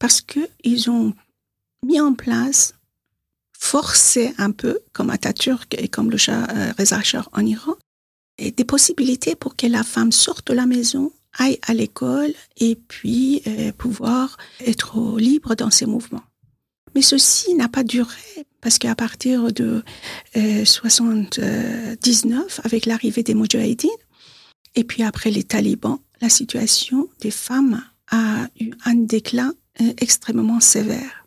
parce 0.00 0.20
qu'ils 0.20 0.90
ont 0.90 1.14
mis 1.86 2.00
en 2.00 2.12
place 2.12 2.74
forcer 3.56 4.34
un 4.38 4.50
peu, 4.50 4.80
comme 4.92 5.10
Atatürk 5.10 5.74
et 5.78 5.88
comme 5.88 6.10
le 6.10 6.16
Shah 6.16 6.46
euh, 6.50 6.72
Reza 6.76 7.00
Shah 7.02 7.26
en 7.32 7.46
Iran, 7.46 7.76
des 8.38 8.64
possibilités 8.64 9.36
pour 9.36 9.54
que 9.54 9.66
la 9.66 9.84
femme 9.84 10.12
sorte 10.12 10.48
de 10.48 10.54
la 10.54 10.66
maison, 10.66 11.12
aille 11.38 11.60
à 11.62 11.74
l'école 11.74 12.32
et 12.56 12.74
puis 12.74 13.42
euh, 13.46 13.70
pouvoir 13.72 14.36
être 14.66 15.18
libre 15.18 15.54
dans 15.54 15.70
ses 15.70 15.86
mouvements. 15.86 16.24
Mais 16.94 17.02
ceci 17.02 17.54
n'a 17.54 17.68
pas 17.68 17.84
duré 17.84 18.46
parce 18.60 18.78
qu'à 18.78 18.94
partir 18.94 19.52
de 19.52 19.82
79, 20.34 22.60
avec 22.64 22.86
l'arrivée 22.86 23.22
des 23.22 23.34
Moudjahidines, 23.34 23.90
et 24.74 24.84
puis 24.84 25.02
après 25.02 25.30
les 25.30 25.44
talibans, 25.44 25.98
la 26.20 26.28
situation 26.28 27.08
des 27.20 27.30
femmes 27.30 27.82
a 28.10 28.48
eu 28.58 28.72
un 28.84 28.94
déclin 28.94 29.54
extrêmement 29.98 30.60
sévère. 30.60 31.26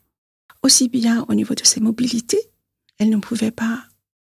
Aussi 0.61 0.89
bien 0.89 1.25
au 1.27 1.33
niveau 1.33 1.55
de 1.55 1.65
ses 1.65 1.79
mobilités, 1.79 2.39
elles 2.99 3.09
ne 3.09 3.17
pouvaient 3.17 3.51
pas 3.51 3.83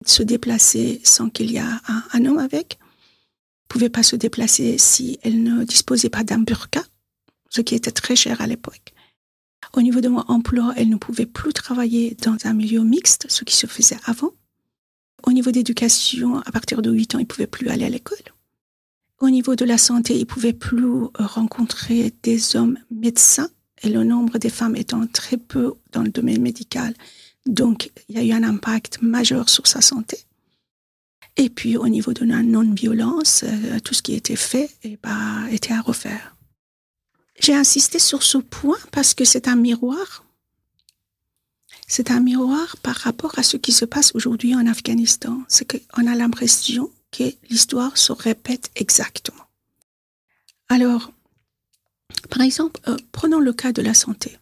se 0.04 0.22
déplacer 0.22 1.00
sans 1.04 1.30
qu'il 1.30 1.50
y 1.50 1.56
ait 1.56 1.60
un, 1.60 2.04
un, 2.12 2.26
homme 2.26 2.38
avec, 2.38 2.78
ne 2.80 3.68
pouvaient 3.68 3.88
pas 3.88 4.02
se 4.02 4.16
déplacer 4.16 4.78
si 4.78 5.18
elles 5.22 5.42
ne 5.42 5.64
disposaient 5.64 6.10
pas 6.10 6.24
d'un 6.24 6.38
burqa, 6.38 6.84
ce 7.50 7.60
qui 7.60 7.74
était 7.74 7.90
très 7.90 8.16
cher 8.16 8.40
à 8.40 8.46
l'époque. 8.46 8.94
Au 9.74 9.82
niveau 9.82 10.00
de 10.00 10.08
mon 10.08 10.24
emploi, 10.28 10.72
elles 10.76 10.88
ne 10.88 10.96
pouvaient 10.96 11.26
plus 11.26 11.52
travailler 11.52 12.16
dans 12.22 12.36
un 12.44 12.52
milieu 12.52 12.82
mixte, 12.82 13.26
ce 13.28 13.44
qui 13.44 13.54
se 13.54 13.66
faisait 13.66 13.98
avant. 14.04 14.32
Au 15.24 15.32
niveau 15.32 15.50
d'éducation, 15.50 16.38
à 16.38 16.52
partir 16.52 16.80
de 16.82 16.90
8 16.90 17.14
ans, 17.14 17.18
ils 17.18 17.22
ne 17.22 17.26
pouvaient 17.26 17.46
plus 17.46 17.68
aller 17.68 17.84
à 17.84 17.90
l'école. 17.90 18.18
Au 19.20 19.30
niveau 19.30 19.56
de 19.56 19.64
la 19.64 19.78
santé, 19.78 20.14
ils 20.14 20.20
ne 20.20 20.24
pouvaient 20.24 20.52
plus 20.52 20.86
rencontrer 21.18 22.14
des 22.22 22.56
hommes 22.56 22.78
médecins 22.90 23.50
et 23.82 23.88
le 23.88 24.04
nombre 24.04 24.38
des 24.38 24.48
femmes 24.48 24.76
étant 24.76 25.06
très 25.06 25.36
peu 25.36 25.74
dans 25.92 26.02
le 26.02 26.10
domaine 26.10 26.40
médical. 26.40 26.94
Donc, 27.46 27.90
il 28.08 28.16
y 28.16 28.18
a 28.18 28.24
eu 28.24 28.32
un 28.32 28.46
impact 28.46 29.02
majeur 29.02 29.48
sur 29.48 29.66
sa 29.66 29.80
santé. 29.80 30.18
Et 31.36 31.50
puis, 31.50 31.76
au 31.76 31.88
niveau 31.88 32.12
de 32.12 32.24
la 32.24 32.42
non-violence, 32.42 33.44
euh, 33.44 33.78
tout 33.80 33.94
ce 33.94 34.02
qui 34.02 34.14
était 34.14 34.36
fait 34.36 34.70
eh 34.82 34.98
ben, 35.02 35.46
était 35.50 35.72
à 35.72 35.80
refaire. 35.80 36.36
J'ai 37.40 37.54
insisté 37.54 37.98
sur 37.98 38.22
ce 38.22 38.38
point 38.38 38.78
parce 38.92 39.14
que 39.14 39.24
c'est 39.24 39.48
un 39.48 39.56
miroir. 39.56 40.24
C'est 41.86 42.10
un 42.10 42.20
miroir 42.20 42.76
par 42.78 42.96
rapport 42.96 43.38
à 43.38 43.42
ce 43.42 43.56
qui 43.56 43.72
se 43.72 43.84
passe 43.84 44.14
aujourd'hui 44.14 44.54
en 44.54 44.66
Afghanistan. 44.66 45.42
C'est 45.48 45.64
qu'on 45.64 46.06
a 46.06 46.14
l'impression 46.14 46.90
que 47.10 47.24
l'histoire 47.48 47.96
se 47.96 48.12
répète 48.12 48.70
exactement. 48.74 49.44
Alors, 50.68 51.12
par 52.28 52.42
exemple, 52.42 52.80
euh, 52.88 52.96
prenons 53.12 53.40
le 53.40 53.52
cas 53.52 53.72
de 53.72 53.80
la 53.80 53.94
santé. 53.94 54.38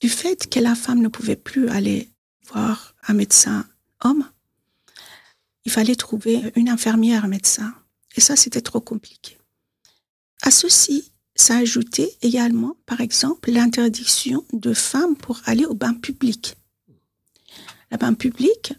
Du 0.00 0.08
fait 0.08 0.48
que 0.48 0.60
la 0.60 0.74
femme 0.74 1.00
ne 1.00 1.08
pouvait 1.08 1.36
plus 1.36 1.68
aller 1.68 2.08
voir 2.44 2.94
un 3.08 3.14
médecin 3.14 3.66
homme, 4.02 4.28
il 5.64 5.72
fallait 5.72 5.96
trouver 5.96 6.52
une 6.54 6.68
infirmière 6.68 7.26
médecin. 7.28 7.74
Et 8.14 8.20
ça, 8.20 8.36
c'était 8.36 8.60
trop 8.60 8.80
compliqué. 8.80 9.36
À 10.42 10.50
ceci 10.50 11.10
s'ajoutait 11.36 12.16
également, 12.22 12.76
par 12.86 13.00
exemple, 13.00 13.50
l'interdiction 13.50 14.44
de 14.52 14.72
femmes 14.72 15.16
pour 15.16 15.40
aller 15.44 15.64
au 15.64 15.74
bain 15.74 15.94
public. 15.94 16.56
Le 17.90 17.98
bain 17.98 18.14
public, 18.14 18.72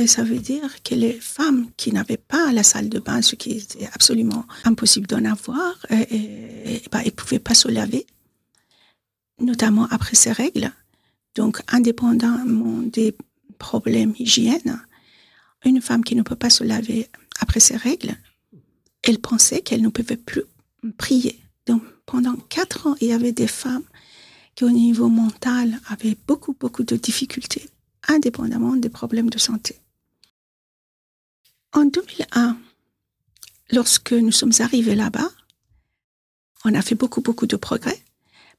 euh, 0.00 0.06
ça 0.06 0.24
veut 0.24 0.38
dire 0.38 0.82
que 0.82 0.94
les 0.94 1.12
femmes 1.12 1.70
qui 1.76 1.92
n'avaient 1.92 2.16
pas 2.16 2.52
la 2.52 2.62
salle 2.62 2.88
de 2.88 2.98
bain, 2.98 3.22
ce 3.22 3.36
qui 3.36 3.52
était 3.52 3.88
absolument 3.92 4.44
impossible 4.64 5.06
d'en 5.06 5.24
avoir, 5.24 5.74
euh, 5.90 6.04
et, 6.10 6.82
bah, 6.90 6.98
elles 7.00 7.06
ne 7.06 7.10
pouvaient 7.10 7.38
pas 7.38 7.54
se 7.54 7.68
laver, 7.68 8.06
notamment 9.40 9.86
après 9.90 10.16
ces 10.16 10.32
règles. 10.32 10.72
Donc, 11.34 11.60
indépendamment 11.68 12.82
des 12.82 13.16
problèmes 13.58 14.14
hygiène, 14.18 14.80
une 15.64 15.80
femme 15.80 16.04
qui 16.04 16.16
ne 16.16 16.22
peut 16.22 16.36
pas 16.36 16.50
se 16.50 16.64
laver 16.64 17.08
après 17.40 17.60
ses 17.60 17.76
règles, 17.76 18.14
elle 19.02 19.18
pensait 19.18 19.62
qu'elle 19.62 19.82
ne 19.82 19.88
pouvait 19.88 20.16
plus 20.16 20.42
prier. 20.98 21.43
Donc, 21.66 21.82
pendant 22.06 22.36
quatre 22.36 22.86
ans, 22.86 22.96
il 23.00 23.08
y 23.08 23.12
avait 23.12 23.32
des 23.32 23.46
femmes 23.46 23.84
qui, 24.54 24.64
au 24.64 24.70
niveau 24.70 25.08
mental, 25.08 25.80
avaient 25.88 26.16
beaucoup, 26.26 26.54
beaucoup 26.58 26.84
de 26.84 26.96
difficultés, 26.96 27.68
indépendamment 28.08 28.76
des 28.76 28.90
problèmes 28.90 29.30
de 29.30 29.38
santé. 29.38 29.76
En 31.72 31.86
2001, 31.86 32.56
lorsque 33.72 34.12
nous 34.12 34.32
sommes 34.32 34.52
arrivés 34.60 34.94
là-bas, 34.94 35.30
on 36.64 36.74
a 36.74 36.82
fait 36.82 36.94
beaucoup, 36.94 37.20
beaucoup 37.20 37.46
de 37.46 37.56
progrès, 37.56 38.00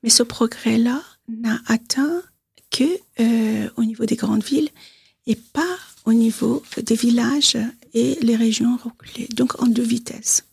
mais 0.03 0.09
ce 0.09 0.23
progrès-là 0.23 1.01
n'a 1.27 1.59
atteint 1.65 2.21
que 2.69 2.83
euh, 3.19 3.69
au 3.77 3.83
niveau 3.83 4.05
des 4.05 4.15
grandes 4.15 4.43
villes 4.43 4.69
et 5.27 5.35
pas 5.35 5.77
au 6.05 6.13
niveau 6.13 6.61
des 6.77 6.95
villages 6.95 7.57
et 7.93 8.15
les 8.21 8.35
régions 8.35 8.77
reculées, 8.77 9.27
donc 9.33 9.61
en 9.61 9.67
deux 9.67 9.83
vitesses. 9.83 10.45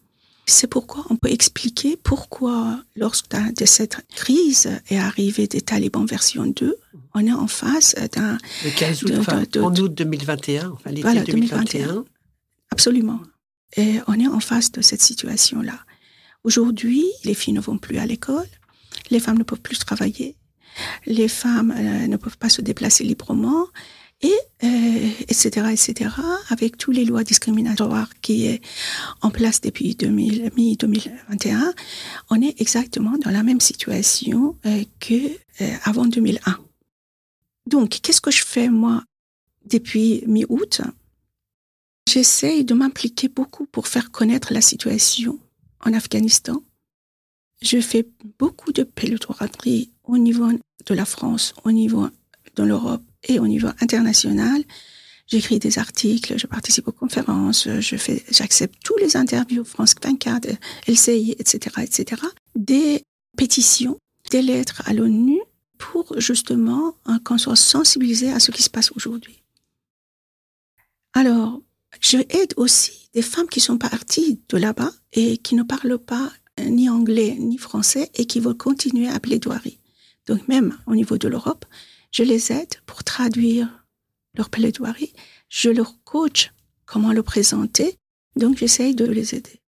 C'est 0.52 0.66
pourquoi 0.66 1.06
on 1.09 1.16
peut 1.16 1.30
expliquer 1.30 1.97
pourquoi, 1.97 2.82
lorsque 2.94 3.30
de 3.30 3.64
cette 3.64 3.97
crise 4.14 4.68
est 4.90 4.99
arrivée 4.99 5.47
des 5.47 5.62
talibans 5.62 6.04
version 6.04 6.44
2, 6.44 6.76
on 7.14 7.26
est 7.26 7.32
en 7.32 7.47
face 7.47 7.94
d'un... 8.12 8.37
Le 8.62 8.71
15 8.71 9.04
août, 9.04 9.12
enfin, 9.18 9.44
en 9.61 9.75
août 9.75 9.94
2021, 9.94 10.71
enfin 10.71 10.90
l'été 10.90 11.02
Voilà, 11.02 11.23
2021. 11.23 11.87
2021. 11.87 12.04
Absolument. 12.71 13.21
Et 13.78 14.00
on 14.06 14.21
est 14.21 14.26
en 14.26 14.40
face 14.40 14.71
de 14.73 14.82
cette 14.82 15.00
situation-là. 15.00 15.78
Aujourd'hui, 16.44 17.06
les 17.25 17.35
filles 17.35 17.54
ne 17.54 17.61
vont 17.61 17.78
plus 17.78 17.97
à 17.97 18.04
l'école, 18.04 18.49
les 19.11 19.21
femmes 19.21 19.38
ne 19.38 19.44
peuvent 19.44 19.61
plus 19.61 19.78
travailler, 19.78 20.37
les 21.06 21.28
femmes 21.28 21.73
euh, 21.75 22.06
ne 22.06 22.16
peuvent 22.18 22.38
pas 22.38 22.50
se 22.50 22.61
déplacer 22.61 23.04
librement, 23.04 23.68
et 24.23 24.38
euh, 24.64 25.11
etc 25.29 25.67
etc 25.73 26.11
avec 26.49 26.79
toutes 26.79 26.95
les 26.95 27.05
lois 27.05 27.25
discriminatoires 27.25 28.09
qui 28.21 28.47
est 28.47 28.61
en 29.21 29.31
place 29.31 29.61
depuis 29.61 29.95
2000 29.95 30.52
mi 30.57 30.76
2021 30.76 31.75
on 32.31 32.41
est 32.41 32.61
exactement 32.61 33.19
dans 33.19 33.31
la 33.31 33.43
même 33.43 33.61
situation 33.61 34.57
euh, 34.67 34.85
que 35.00 35.14
euh, 35.61 35.75
avant 35.85 36.07
2001 36.07 36.59
donc 37.67 38.00
qu'est-ce 38.02 38.21
que 38.21 38.31
je 38.31 38.45
fais 38.45 38.69
moi 38.69 39.05
depuis 39.64 40.25
mi-août? 40.26 40.83
J'essaye 42.09 42.64
de 42.64 42.75
m'impliquer 42.75 43.29
beaucoup 43.29 43.67
pour 43.67 43.88
faire 43.88 44.11
connaître 44.11 44.52
la 44.52 44.61
situation 44.61 45.38
en 45.81 45.93
Afghanistan. 45.93 46.62
Je 47.62 47.81
fais 47.81 48.07
beaucoup 48.38 48.73
de 48.73 48.83
plaidoirie 48.83 49.93
au 50.05 50.19
niveau 50.19 50.49
de 50.87 50.95
la 50.95 51.05
France 51.05 51.55
au 51.64 51.71
niveau 51.71 52.09
de 52.57 52.62
l'Europe 52.64 53.05
et 53.25 53.38
au 53.38 53.47
niveau 53.47 53.69
international. 53.81 54.62
J'écris 55.26 55.59
des 55.59 55.79
articles, 55.79 56.35
je 56.37 56.47
participe 56.47 56.88
aux 56.88 56.93
conférences, 56.93 57.69
je 57.81 57.97
fais, 57.97 58.23
j'accepte 58.31 58.75
tous 58.85 58.97
les 58.99 59.17
interviews, 59.17 59.64
France 59.64 59.95
24, 60.02 60.49
LCI, 60.88 61.37
etc., 61.38 61.76
etc., 61.83 62.23
des 62.55 63.02
pétitions, 63.37 63.99
des 64.31 64.43
lettres 64.43 64.83
à 64.85 64.93
l'ONU 64.93 65.41
pour 65.79 66.21
justement 66.21 66.97
qu'on 67.25 67.38
soit 67.38 67.57
sensibilisé 67.57 68.31
à 68.31 68.41
ce 68.41 68.50
qui 68.50 68.62
se 68.62 68.71
passe 68.71 68.93
aujourd'hui. 68.93 69.43
Alors, 71.14 71.61
je 72.00 72.19
aide 72.19 72.55
aussi 72.57 73.09
des 73.14 73.23
femmes 73.23 73.49
qui 73.49 73.61
sont 73.61 73.79
parties 73.79 74.41
de 74.49 74.57
là-bas 74.57 74.93
et 75.12 75.37
qui 75.38 75.55
ne 75.55 75.62
parlent 75.62 75.99
pas 75.99 76.33
ni 76.61 76.88
anglais 76.88 77.37
ni 77.38 77.59
français 77.59 78.11
et 78.14 78.26
qui 78.26 78.41
veulent 78.41 78.57
continuer 78.57 79.09
à 79.09 79.21
plaidoirie. 79.21 79.79
Donc 80.26 80.47
même 80.49 80.76
au 80.87 80.95
niveau 80.95 81.19
de 81.19 81.29
l'Europe, 81.29 81.64
je 82.12 82.23
les 82.23 82.52
aide 82.52 82.75
pour 82.87 83.02
traduire 83.02 83.87
leur 84.37 84.50
plaidoirie. 84.50 85.12
Je 85.49 85.71
leur 85.71 86.02
coach 86.04 86.52
comment 86.87 87.12
le 87.12 87.23
présenter. 87.23 87.97
Donc, 88.37 88.59
j'essaye 88.59 88.95
de 88.95 89.04
les 89.04 89.35
aider. 89.35 89.61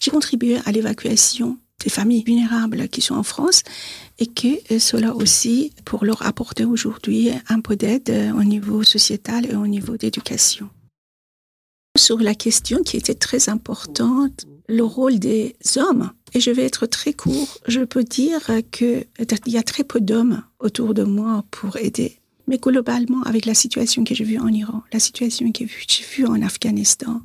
J'ai 0.00 0.10
contribué 0.10 0.58
à 0.64 0.72
l'évacuation 0.72 1.58
des 1.84 1.90
familles 1.90 2.24
vulnérables 2.24 2.88
qui 2.88 3.00
sont 3.00 3.14
en 3.14 3.22
France 3.22 3.62
et 4.18 4.26
que 4.26 4.78
cela 4.78 5.14
aussi 5.14 5.72
pour 5.84 6.04
leur 6.04 6.22
apporter 6.26 6.64
aujourd'hui 6.64 7.30
un 7.48 7.60
peu 7.60 7.76
d'aide 7.76 8.32
au 8.36 8.42
niveau 8.42 8.82
sociétal 8.82 9.46
et 9.46 9.54
au 9.54 9.66
niveau 9.66 9.96
d'éducation. 9.96 10.70
Sur 11.98 12.18
la 12.18 12.34
question 12.34 12.84
qui 12.84 12.96
était 12.96 13.14
très 13.14 13.48
importante, 13.48 14.46
le 14.68 14.84
rôle 14.84 15.18
des 15.18 15.56
hommes 15.76 16.12
et 16.32 16.40
je 16.40 16.52
vais 16.52 16.64
être 16.64 16.86
très 16.86 17.12
court. 17.12 17.58
Je 17.66 17.80
peux 17.80 18.04
dire 18.04 18.50
qu'il 18.70 19.04
y 19.46 19.56
a 19.56 19.62
très 19.64 19.82
peu 19.82 20.00
d'hommes 20.00 20.44
autour 20.60 20.94
de 20.94 21.02
moi 21.02 21.44
pour 21.50 21.76
aider. 21.76 22.20
Mais 22.46 22.58
globalement, 22.58 23.22
avec 23.24 23.46
la 23.46 23.54
situation 23.54 24.04
que 24.04 24.14
j'ai 24.14 24.24
vue 24.24 24.38
en 24.38 24.48
Iran, 24.48 24.82
la 24.92 25.00
situation 25.00 25.50
que 25.50 25.64
j'ai 25.66 26.04
vue 26.04 26.24
en 26.24 26.40
Afghanistan, 26.40 27.20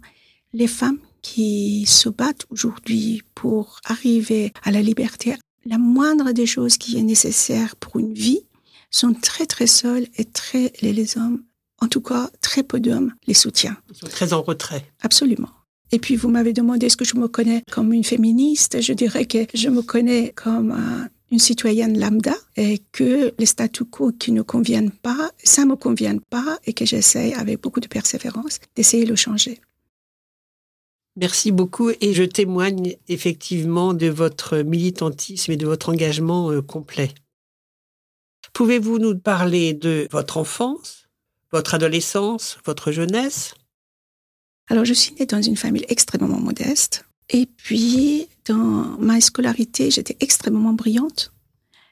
les 0.53 0.68
femmes 0.68 1.00
qui 1.22 1.86
se 1.86 2.10
battent 2.10 2.46
aujourd'hui 2.50 3.22
pour 3.36 3.80
arriver 3.86 4.53
à 4.63 4.72
la 4.72 4.82
liberté, 4.82 5.36
la 5.65 5.77
moindre 5.77 6.32
des 6.32 6.48
choses 6.48 6.77
qui 6.77 6.98
est 6.98 7.03
nécessaire 7.03 7.75
pour 7.75 8.00
une 8.00 8.13
vie, 8.13 8.42
sont 8.89 9.13
très 9.13 9.46
très 9.46 9.68
seules 9.68 10.08
et 10.18 10.25
très 10.25 10.72
les, 10.82 11.18
hommes, 11.18 11.44
en 11.83 11.87
tout 11.87 12.01
cas 12.01 12.29
très 12.41 12.63
peu 12.63 12.79
d'hommes, 12.79 13.13
les 13.27 13.33
soutiennent. 13.33 13.75
Ils 13.89 13.97
sont 13.97 14.07
très 14.07 14.31
en 14.31 14.41
retrait. 14.41 14.85
Absolument. 15.01 15.49
Et 15.91 15.99
puis, 15.99 16.15
vous 16.15 16.29
m'avez 16.29 16.53
demandé 16.53 16.87
est-ce 16.87 16.97
que 16.97 17.05
je 17.05 17.15
me 17.15 17.27
connais 17.27 17.61
comme 17.71 17.93
une 17.93 18.05
féministe? 18.05 18.81
Je 18.81 18.93
dirais 18.93 19.25
que 19.25 19.39
je 19.53 19.69
me 19.69 19.81
connais 19.81 20.31
comme 20.31 20.71
euh, 20.71 21.07
une 21.29 21.39
citoyenne 21.39 21.99
lambda 21.99 22.35
et 22.55 22.79
que 22.91 23.33
les 23.37 23.45
statu 23.45 23.83
quo 23.85 24.11
qui 24.11 24.31
ne 24.31 24.41
conviennent 24.41 24.91
pas, 24.91 25.31
ça 25.43 25.65
ne 25.65 25.71
me 25.71 25.75
convient 25.75 26.17
pas 26.29 26.57
et 26.65 26.73
que 26.73 26.85
j'essaie 26.85 27.33
avec 27.33 27.61
beaucoup 27.61 27.81
de 27.81 27.87
persévérance 27.87 28.59
d'essayer 28.75 29.03
de 29.03 29.09
le 29.09 29.15
changer. 29.15 29.59
Merci 31.15 31.51
beaucoup 31.51 31.91
et 32.01 32.13
je 32.13 32.23
témoigne 32.23 32.95
effectivement 33.07 33.93
de 33.93 34.07
votre 34.07 34.59
militantisme 34.59 35.51
et 35.51 35.57
de 35.57 35.65
votre 35.65 35.89
engagement 35.89 36.49
euh, 36.49 36.61
complet. 36.61 37.11
Pouvez-vous 38.53 38.99
nous 38.99 39.17
parler 39.17 39.73
de 39.73 40.07
votre 40.11 40.37
enfance, 40.37 41.02
votre 41.53 41.75
adolescence, 41.75 42.57
votre 42.65 42.91
jeunesse? 42.91 43.53
Alors, 44.69 44.86
je 44.86 44.93
suis 44.93 45.13
née 45.19 45.27
dans 45.27 45.41
une 45.41 45.55
famille 45.55 45.86
extrêmement 45.88 46.39
modeste. 46.39 47.05
Et 47.29 47.45
puis, 47.45 48.27
dans 48.45 48.98
ma 49.00 49.22
scolarité, 49.22 49.91
j'étais 49.91 50.17
extrêmement 50.19 50.74
brillante. 50.74 51.31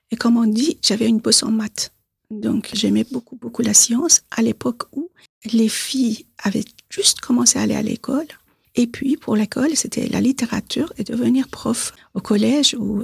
Et 0.09 0.17
comme 0.17 0.35
on 0.35 0.47
dit, 0.47 0.77
j'avais 0.81 1.07
une 1.07 1.19
bosse 1.19 1.43
en 1.43 1.51
maths. 1.51 1.93
Donc, 2.31 2.69
j'aimais 2.73 3.05
beaucoup, 3.11 3.35
beaucoup 3.35 3.61
la 3.61 3.73
science 3.73 4.23
à 4.31 4.41
l'époque 4.41 4.83
où 4.93 5.09
les 5.45 5.69
filles 5.69 6.25
avaient 6.39 6.65
juste 6.89 7.21
commencé 7.21 7.59
à 7.59 7.61
aller 7.61 7.75
à 7.75 7.83
l'école. 7.83 8.27
Et 8.75 8.87
puis, 8.87 9.15
pour 9.15 9.35
l'école, 9.35 9.75
c'était 9.75 10.07
la 10.07 10.21
littérature 10.21 10.91
et 10.97 11.03
devenir 11.03 11.49
prof 11.49 11.93
au 12.15 12.19
collège. 12.19 12.75
Ou... 12.79 13.03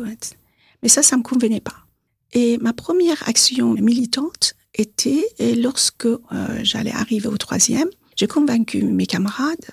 Mais 0.81 0.89
ça, 0.89 1.03
ça 1.03 1.17
ne 1.17 1.21
me 1.21 1.23
convenait 1.23 1.61
pas. 1.61 1.85
Et 2.33 2.57
ma 2.57 2.73
première 2.73 3.27
action 3.29 3.73
militante 3.73 4.55
était 4.73 5.25
lorsque 5.55 6.05
euh, 6.05 6.19
j'allais 6.63 6.91
arriver 6.91 7.27
au 7.27 7.37
troisième, 7.37 7.89
j'ai 8.15 8.27
convaincu 8.27 8.83
mes 8.83 9.05
camarades, 9.05 9.65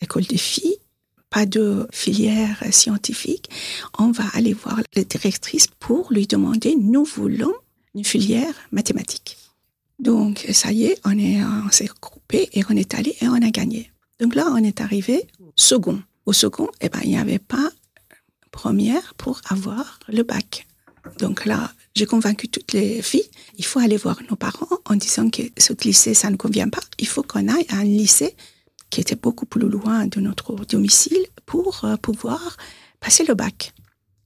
école 0.00 0.24
des 0.24 0.38
filles, 0.38 0.76
pas 1.30 1.46
de 1.46 1.86
filière 1.92 2.62
scientifique, 2.70 3.50
on 3.98 4.10
va 4.10 4.24
aller 4.34 4.52
voir 4.52 4.80
la 4.94 5.04
directrice 5.04 5.66
pour 5.78 6.12
lui 6.12 6.26
demander, 6.26 6.76
nous 6.76 7.04
voulons 7.04 7.52
une 7.94 8.04
filière 8.04 8.54
mathématique. 8.72 9.36
Donc, 9.98 10.46
ça 10.52 10.72
y 10.72 10.84
est, 10.84 11.00
on 11.04 11.18
est, 11.18 11.42
on 11.42 11.70
s'est 11.70 11.90
groupé 12.00 12.48
et 12.52 12.62
on 12.70 12.76
est 12.76 12.94
allé 12.94 13.16
et 13.20 13.28
on 13.28 13.34
a 13.34 13.50
gagné. 13.50 13.90
Donc 14.20 14.34
là, 14.34 14.46
on 14.52 14.58
est 14.58 14.80
arrivé 14.80 15.26
second. 15.56 16.02
Au 16.24 16.32
second, 16.32 16.68
eh 16.80 16.88
ben, 16.88 17.00
il 17.04 17.10
n'y 17.10 17.18
avait 17.18 17.38
pas 17.38 17.70
première 18.50 19.14
pour 19.14 19.40
avoir 19.48 19.98
le 20.08 20.22
bac. 20.22 20.67
Donc 21.18 21.44
là, 21.44 21.72
j'ai 21.94 22.06
convaincu 22.06 22.48
toutes 22.48 22.72
les 22.72 23.02
filles, 23.02 23.28
il 23.56 23.64
faut 23.64 23.80
aller 23.80 23.96
voir 23.96 24.20
nos 24.30 24.36
parents 24.36 24.78
en 24.84 24.94
disant 24.96 25.30
que 25.30 25.42
ce 25.56 25.72
lycée, 25.84 26.14
ça 26.14 26.30
ne 26.30 26.36
convient 26.36 26.68
pas. 26.68 26.80
Il 26.98 27.06
faut 27.06 27.22
qu'on 27.22 27.48
aille 27.48 27.66
à 27.70 27.78
un 27.78 27.84
lycée 27.84 28.36
qui 28.90 29.00
était 29.00 29.16
beaucoup 29.16 29.46
plus 29.46 29.68
loin 29.68 30.06
de 30.06 30.20
notre 30.20 30.54
domicile 30.64 31.26
pour 31.46 31.84
euh, 31.84 31.96
pouvoir 31.96 32.56
passer 33.00 33.24
le 33.24 33.34
bac. 33.34 33.72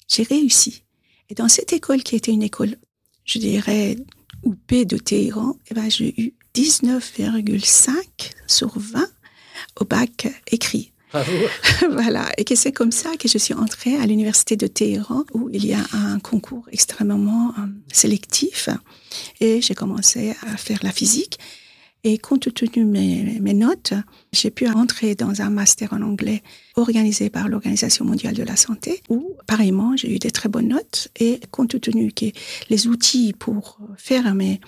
J'ai 0.08 0.22
réussi. 0.22 0.84
Et 1.30 1.34
dans 1.34 1.48
cette 1.48 1.72
école 1.72 2.02
qui 2.02 2.16
était 2.16 2.32
une 2.32 2.42
école, 2.42 2.76
je 3.24 3.38
dirais, 3.38 3.96
UP 4.44 4.86
de 4.86 4.98
Téhéran, 4.98 5.56
eh 5.70 5.74
ben, 5.74 5.90
j'ai 5.90 6.20
eu 6.20 6.34
19,5 6.54 7.90
sur 8.46 8.78
20 8.78 9.06
au 9.80 9.84
bac 9.84 10.28
écrit. 10.50 10.91
voilà, 11.90 12.28
et 12.38 12.44
que 12.44 12.54
c'est 12.54 12.72
comme 12.72 12.92
ça 12.92 13.16
que 13.16 13.28
je 13.28 13.38
suis 13.38 13.54
entrée 13.54 13.96
à 13.96 14.06
l'université 14.06 14.56
de 14.56 14.66
Téhéran, 14.66 15.24
où 15.34 15.50
il 15.52 15.66
y 15.66 15.74
a 15.74 15.84
un 15.92 16.18
concours 16.18 16.66
extrêmement 16.72 17.50
euh, 17.58 17.66
sélectif, 17.92 18.68
et 19.40 19.60
j'ai 19.60 19.74
commencé 19.74 20.34
à 20.46 20.56
faire 20.56 20.78
la 20.82 20.92
physique. 20.92 21.38
Et 22.04 22.18
compte 22.18 22.52
tenu 22.52 22.84
mes, 22.84 23.38
mes 23.40 23.54
notes, 23.54 23.94
j'ai 24.32 24.50
pu 24.50 24.66
entrer 24.66 25.14
dans 25.14 25.40
un 25.40 25.50
master 25.50 25.92
en 25.92 26.02
anglais 26.02 26.42
organisé 26.74 27.30
par 27.30 27.48
l'Organisation 27.48 28.04
mondiale 28.04 28.34
de 28.34 28.42
la 28.42 28.56
santé, 28.56 29.02
où 29.08 29.36
pareillement 29.46 29.96
j'ai 29.96 30.12
eu 30.12 30.18
des 30.18 30.32
très 30.32 30.48
bonnes 30.48 30.66
notes. 30.66 31.08
Et 31.20 31.38
compte 31.52 31.80
tenu 31.80 32.10
que 32.10 32.26
les 32.70 32.88
outils 32.88 33.32
pour 33.32 33.78
faire 33.96 34.34
mes, 34.34 34.60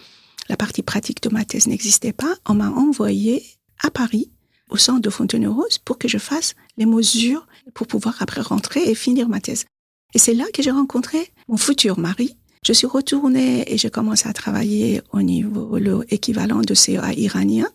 la 0.49 0.57
partie 0.57 0.85
pratique 0.85 1.23
de 1.25 1.29
ma 1.29 1.45
thèse 1.45 1.67
n'existaient 1.67 2.13
pas, 2.13 2.37
on 2.47 2.55
m'a 2.55 2.71
envoyé 2.71 3.45
à 3.83 3.91
Paris 3.91 4.31
au 4.71 4.77
centre 4.77 5.01
de 5.01 5.11
Fontenay-Rose 5.11 5.79
pour 5.79 5.99
que 5.99 6.09
je 6.09 6.19
fasse 6.19 6.55
les 6.77 6.87
mesures 6.87 7.47
pour 7.75 7.87
pouvoir 7.87 8.17
après 8.21 8.41
rentrer 8.41 8.83
et 8.89 8.95
finir 8.95 9.29
ma 9.29 9.41
thèse. 9.41 9.67
Et 10.15 10.19
c'est 10.19 10.35
là 10.35 10.45
que 10.53 10.63
j'ai 10.63 10.71
rencontré 10.71 11.31
mon 11.49 11.57
futur 11.57 11.99
mari, 11.99 12.37
je 12.67 12.73
suis 12.73 12.87
retournée 12.87 13.71
et 13.71 13.77
j'ai 13.77 13.91
commencé 13.91 14.27
à 14.27 14.33
travailler 14.33 15.03
au 15.13 15.21
niveau, 15.21 15.77
l'équivalent 15.77 16.63
de 16.63 16.73
CEA 16.73 17.13
iranien 17.13 17.69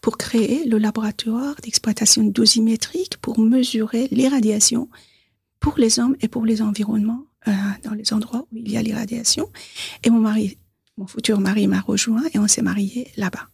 pour 0.00 0.18
créer 0.18 0.64
le 0.64 0.78
laboratoire 0.78 1.54
d'exploitation 1.62 2.24
dosimétrique 2.24 3.18
pour 3.18 3.38
mesurer 3.38 4.08
l'irradiation 4.10 4.88
pour 5.60 5.78
les 5.78 6.00
hommes 6.00 6.16
et 6.20 6.28
pour 6.28 6.46
les 6.46 6.62
environnements 6.62 7.24
euh, 7.46 7.52
dans 7.84 7.94
les 7.94 8.12
endroits 8.12 8.46
où 8.52 8.56
il 8.56 8.70
y 8.70 8.76
a 8.76 8.82
l'irradiation. 8.82 9.48
Et 10.02 10.10
mon 10.10 10.20
mari, 10.20 10.58
mon 10.96 11.06
futur 11.06 11.38
mari 11.38 11.68
m'a 11.68 11.80
rejoint 11.80 12.24
et 12.34 12.38
on 12.38 12.48
s'est 12.48 12.62
mariés 12.62 13.12
là-bas. 13.16 13.48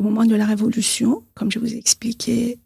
Le 0.00 0.04
moment 0.04 0.24
de 0.24 0.34
la 0.34 0.46
révolution, 0.46 1.24
comme 1.34 1.52
je 1.52 1.58
vous 1.58 1.74
ai 1.74 1.76
expliqué, 1.76 2.58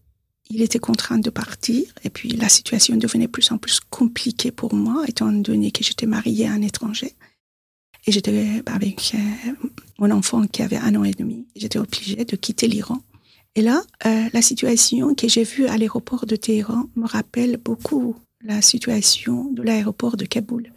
il 0.51 0.63
était 0.63 0.79
contraint 0.79 1.19
de 1.19 1.31
partir 1.31 1.83
et 2.05 2.09
puis 2.09 2.29
la 2.29 2.49
situation 2.49 2.97
devenait 2.97 3.27
plus 3.27 3.51
en 3.51 3.59
plus 3.59 3.81
compliquée 3.81 4.53
pour 4.53 4.73
moi 4.73 5.03
étant 5.09 5.33
donné 5.33 5.73
que 5.73 5.83
j'étais 5.83 6.07
mariée 6.07 6.47
à 6.47 6.53
un 6.53 6.63
étranger. 6.63 7.17
Et 8.07 8.13
j'étais 8.13 8.63
avec 8.67 9.17
euh, 9.17 9.51
mon 9.99 10.13
enfant 10.13 10.47
qui 10.47 10.63
avait 10.63 10.77
un 10.77 10.95
an 10.95 11.03
et 11.03 11.11
demi. 11.11 11.49
J'étais 11.57 11.81
obligée 11.81 12.25
de 12.25 12.37
quitter 12.37 12.69
l'Iran. 12.69 13.01
Et 13.57 13.63
là, 13.63 13.83
euh, 14.07 14.29
la 14.33 14.41
situation 14.41 15.17
que 15.17 15.27
j'ai 15.27 15.43
vue 15.43 15.67
à 15.67 15.77
l'aéroport 15.77 16.27
de 16.27 16.37
Téhéran 16.37 16.85
me 16.95 17.09
rappelle 17.09 17.57
beaucoup 17.57 18.15
la 18.45 18.63
situation 18.63 19.51
de 19.51 19.63
l'aéroport 19.63 20.17
de 20.17 20.25
Kaboul. 20.25 20.73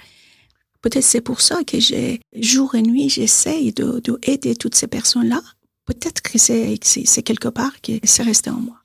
Peut-être 0.81 1.05
c'est 1.05 1.21
pour 1.21 1.39
ça 1.41 1.63
que 1.63 1.79
j'ai 1.79 2.19
jour 2.35 2.73
et 2.73 2.81
nuit 2.81 3.09
j'essaye 3.09 3.73
de, 3.73 3.99
de, 3.99 4.17
aider 4.23 4.55
toutes 4.55 4.73
ces 4.73 4.87
personnes-là. 4.87 5.43
Peut-être 5.87 6.21
que 6.21 6.37
c'est 6.37 6.77
quelque 7.23 7.47
part 7.47 7.81
que 7.81 7.93
c'est 8.03 8.23
resté 8.23 8.49
en 8.49 8.59
moi. 8.59 8.77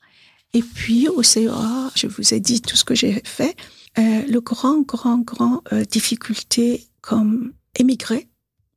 Et 0.54 0.62
puis 0.62 1.08
au 1.08 1.22
CEA, 1.22 1.90
je 1.96 2.06
vous 2.06 2.32
ai 2.32 2.38
dit 2.40 2.62
tout 2.62 2.76
ce 2.76 2.84
que 2.84 2.94
j'ai 2.94 3.20
fait. 3.24 3.56
Euh, 3.98 4.22
le 4.26 4.40
grand, 4.40 4.82
grand, 4.82 5.18
grand 5.18 5.62
euh, 5.72 5.84
difficulté 5.84 6.86
comme 7.00 7.52
émigré, 7.76 8.28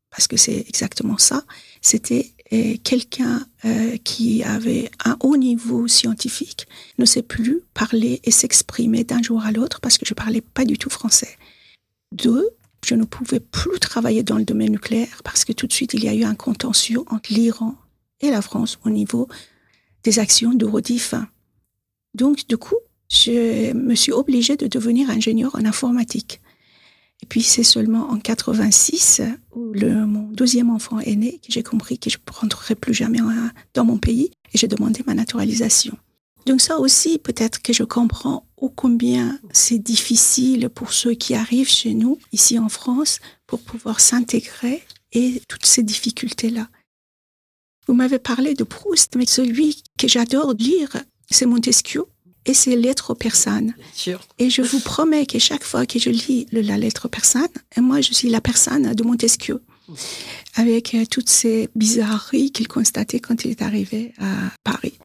parce 0.09 0.27
que 0.27 0.37
c'est 0.37 0.65
exactement 0.67 1.19
ça. 1.19 1.43
C'était 1.81 2.31
euh, 2.51 2.75
quelqu'un 2.83 3.45
qui 4.03 4.43
avait 4.43 4.91
un 5.03 5.17
haut 5.21 5.37
niveau 5.37 5.87
scientifique, 5.87 6.67
ne 6.99 7.05
sait 7.05 7.23
plus 7.23 7.61
parler 7.73 8.21
et 8.23 8.29
s'exprimer 8.29 9.03
d'un 9.03 9.21
jour 9.21 9.43
à 9.43 9.51
l'autre 9.51 9.81
parce 9.81 9.97
que 9.97 10.05
je 10.05 10.13
parlais 10.13 10.41
pas 10.41 10.65
du 10.65 10.77
tout 10.77 10.91
français. 10.91 11.35
Deux, 12.11 12.47
je 12.85 12.93
ne 12.93 13.05
pouvais 13.05 13.39
plus 13.39 13.79
travailler 13.79 14.21
dans 14.21 14.37
le 14.37 14.45
domaine 14.45 14.71
nucléaire 14.71 15.21
parce 15.23 15.45
que 15.45 15.51
tout 15.51 15.65
de 15.65 15.73
suite 15.73 15.95
il 15.95 16.03
y 16.03 16.07
a 16.07 16.13
eu 16.13 16.23
un 16.23 16.35
contentieux 16.35 16.99
entre 17.07 17.33
l'Iran 17.33 17.75
et 18.21 18.29
la 18.29 18.41
France 18.41 18.79
au 18.85 18.89
niveau 18.89 19.27
des 20.03 20.19
actions 20.19 20.53
de 20.53 20.65
Rodif. 20.65 21.13
Donc, 22.13 22.47
du 22.47 22.57
coup, 22.57 22.75
je 23.09 23.73
me 23.73 23.95
suis 23.95 24.11
obligée 24.11 24.57
de 24.57 24.67
devenir 24.67 25.09
ingénieur 25.09 25.55
en 25.55 25.65
informatique. 25.65 26.41
Et 27.23 27.25
puis 27.25 27.41
c'est 27.41 27.63
seulement 27.63 28.09
en 28.11 28.19
86 28.19 29.21
où 29.55 29.73
mon 29.73 30.29
deuxième 30.31 30.69
enfant 30.69 30.99
est 30.99 31.15
né 31.15 31.39
que 31.39 31.51
j'ai 31.51 31.63
compris 31.63 31.97
que 31.97 32.09
je 32.09 32.17
ne 32.17 32.33
rentrerai 32.33 32.75
plus 32.75 32.93
jamais 32.93 33.19
dans 33.73 33.85
mon 33.85 33.97
pays 33.97 34.31
et 34.53 34.57
j'ai 34.57 34.67
demandé 34.67 35.01
ma 35.07 35.13
naturalisation. 35.13 35.97
Donc 36.45 36.61
ça 36.61 36.77
aussi, 36.77 37.17
peut-être 37.17 37.61
que 37.61 37.73
je 37.73 37.83
comprends 37.83 38.45
ô 38.57 38.69
combien 38.69 39.39
c'est 39.51 39.79
difficile 39.79 40.69
pour 40.69 40.93
ceux 40.93 41.13
qui 41.13 41.33
arrivent 41.33 41.71
chez 41.71 41.93
nous, 41.93 42.19
ici 42.31 42.59
en 42.59 42.69
France, 42.69 43.19
pour 43.47 43.61
pouvoir 43.61 43.99
s'intégrer 43.99 44.83
et 45.11 45.41
toutes 45.47 45.65
ces 45.65 45.81
difficultés-là. 45.81 46.67
Vous 47.87 47.93
m'avez 47.93 48.19
parlé 48.19 48.55
de 48.55 48.63
Proust, 48.63 49.15
mais 49.15 49.25
celui 49.25 49.83
que 49.97 50.07
j'adore 50.07 50.53
lire, 50.53 50.97
c'est 51.29 51.45
Montesquieu 51.45 52.05
et 52.45 52.53
ses 52.53 52.75
lettres 52.75 53.11
aux 53.11 53.15
personnes. 53.15 53.73
Et 54.39 54.49
je 54.49 54.61
vous 54.61 54.79
promets 54.79 55.25
que 55.25 55.39
chaque 55.39 55.63
fois 55.63 55.85
que 55.85 55.99
je 55.99 56.09
lis 56.09 56.47
la 56.51 56.77
lettre 56.77 57.05
aux 57.05 57.09
personnes, 57.09 57.47
moi 57.77 58.01
je 58.01 58.13
suis 58.13 58.29
la 58.29 58.41
personne 58.41 58.93
de 58.93 59.03
Montesquieu, 59.03 59.61
avec 60.55 60.95
euh, 60.95 61.05
toutes 61.09 61.29
ces 61.29 61.69
bizarreries 61.75 62.51
qu'il 62.51 62.67
constatait 62.67 63.19
quand 63.19 63.45
il 63.45 63.51
est 63.51 63.61
arrivé 63.61 64.13
à 64.19 64.51
Paris. 64.63 64.97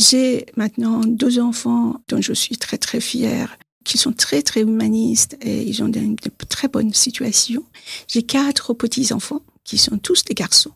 J'ai 0.00 0.46
maintenant 0.56 1.00
deux 1.00 1.38
enfants 1.38 2.00
dont 2.08 2.20
je 2.20 2.32
suis 2.32 2.56
très 2.56 2.78
très 2.78 3.00
fière, 3.00 3.56
qui 3.84 3.98
sont 3.98 4.12
très 4.12 4.42
très 4.42 4.62
humanistes 4.62 5.36
et 5.40 5.62
ils 5.62 5.82
ont 5.82 5.90
une 5.90 6.16
très 6.48 6.68
bonne 6.68 6.92
situation. 6.92 7.64
J'ai 8.08 8.24
quatre 8.24 8.74
petits-enfants 8.74 9.42
qui 9.64 9.78
sont 9.78 9.98
tous 9.98 10.24
des 10.24 10.34
garçons 10.34 10.72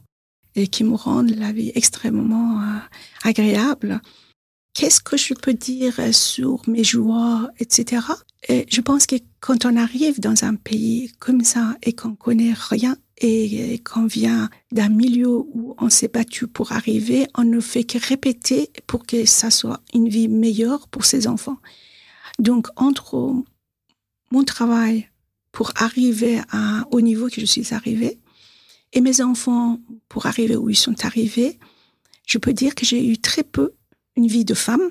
et 0.56 0.68
qui 0.68 0.84
me 0.84 0.94
rendent 0.94 1.36
la 1.36 1.52
vie 1.52 1.72
extrêmement 1.74 2.60
euh, 2.60 2.78
agréable 3.24 4.00
qu'est-ce 4.74 5.00
que 5.00 5.16
je 5.16 5.34
peux 5.34 5.54
dire 5.54 6.00
sur 6.12 6.62
mes 6.68 6.84
joies, 6.84 7.50
etc. 7.58 8.02
Et 8.48 8.66
je 8.70 8.80
pense 8.80 9.06
que 9.06 9.16
quand 9.40 9.64
on 9.64 9.76
arrive 9.76 10.20
dans 10.20 10.44
un 10.44 10.54
pays 10.54 11.12
comme 11.18 11.44
ça 11.44 11.76
et 11.82 11.92
qu'on 11.92 12.14
connaît 12.14 12.54
rien 12.54 12.96
et 13.18 13.80
qu'on 13.80 14.06
vient 14.06 14.48
d'un 14.72 14.88
milieu 14.88 15.28
où 15.28 15.74
on 15.78 15.90
s'est 15.90 16.08
battu 16.08 16.46
pour 16.46 16.72
arriver, 16.72 17.26
on 17.36 17.44
ne 17.44 17.60
fait 17.60 17.84
que 17.84 17.98
répéter 17.98 18.70
pour 18.86 19.04
que 19.04 19.26
ça 19.26 19.50
soit 19.50 19.82
une 19.92 20.08
vie 20.08 20.28
meilleure 20.28 20.88
pour 20.88 21.04
ses 21.04 21.26
enfants. 21.26 21.58
Donc, 22.38 22.68
entre 22.76 23.34
mon 24.30 24.44
travail 24.44 25.10
pour 25.52 25.72
arriver 25.76 26.40
à, 26.50 26.86
au 26.92 27.02
niveau 27.02 27.28
que 27.28 27.40
je 27.40 27.46
suis 27.46 27.74
arrivée 27.74 28.19
et 28.92 29.00
mes 29.00 29.20
enfants 29.20 29.78
pour 30.08 30.26
arriver 30.26 30.56
où 30.56 30.70
ils 30.70 30.76
sont 30.76 31.04
arrivés, 31.04 31.58
je 32.26 32.38
peux 32.38 32.52
dire 32.52 32.74
que 32.74 32.84
j'ai 32.84 33.06
eu 33.06 33.18
très 33.18 33.42
peu 33.42 33.72
une 34.16 34.26
vie 34.26 34.44
de 34.44 34.54
femme 34.54 34.90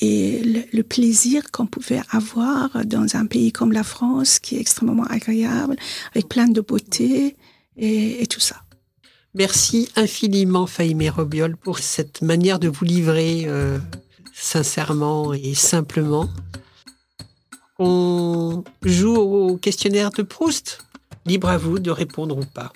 et 0.00 0.64
le, 0.72 0.82
plaisir 0.82 1.50
qu'on 1.50 1.66
pouvait 1.66 2.00
avoir 2.10 2.84
dans 2.84 3.16
un 3.16 3.26
pays 3.26 3.52
comme 3.52 3.72
la 3.72 3.84
France, 3.84 4.38
qui 4.38 4.56
est 4.56 4.60
extrêmement 4.60 5.04
agréable, 5.04 5.76
avec 6.14 6.28
plein 6.28 6.48
de 6.48 6.60
beauté, 6.60 7.36
et, 7.76 8.26
tout 8.26 8.40
ça. 8.40 8.56
Merci 9.34 9.88
infiniment, 9.96 10.66
Faïmé 10.66 11.08
Robiol, 11.08 11.56
pour 11.56 11.78
cette 11.78 12.22
manière 12.22 12.58
de 12.58 12.68
vous 12.68 12.84
livrer 12.84 13.44
euh, 13.46 13.78
sincèrement 14.34 15.32
et 15.32 15.54
simplement. 15.54 16.28
On 17.78 18.62
joue 18.82 19.16
au 19.16 19.56
questionnaire 19.56 20.10
de 20.10 20.22
Proust. 20.22 20.84
Libre 21.24 21.48
à 21.48 21.56
vous 21.56 21.78
de 21.78 21.90
répondre 21.90 22.36
ou 22.36 22.44
pas. 22.44 22.72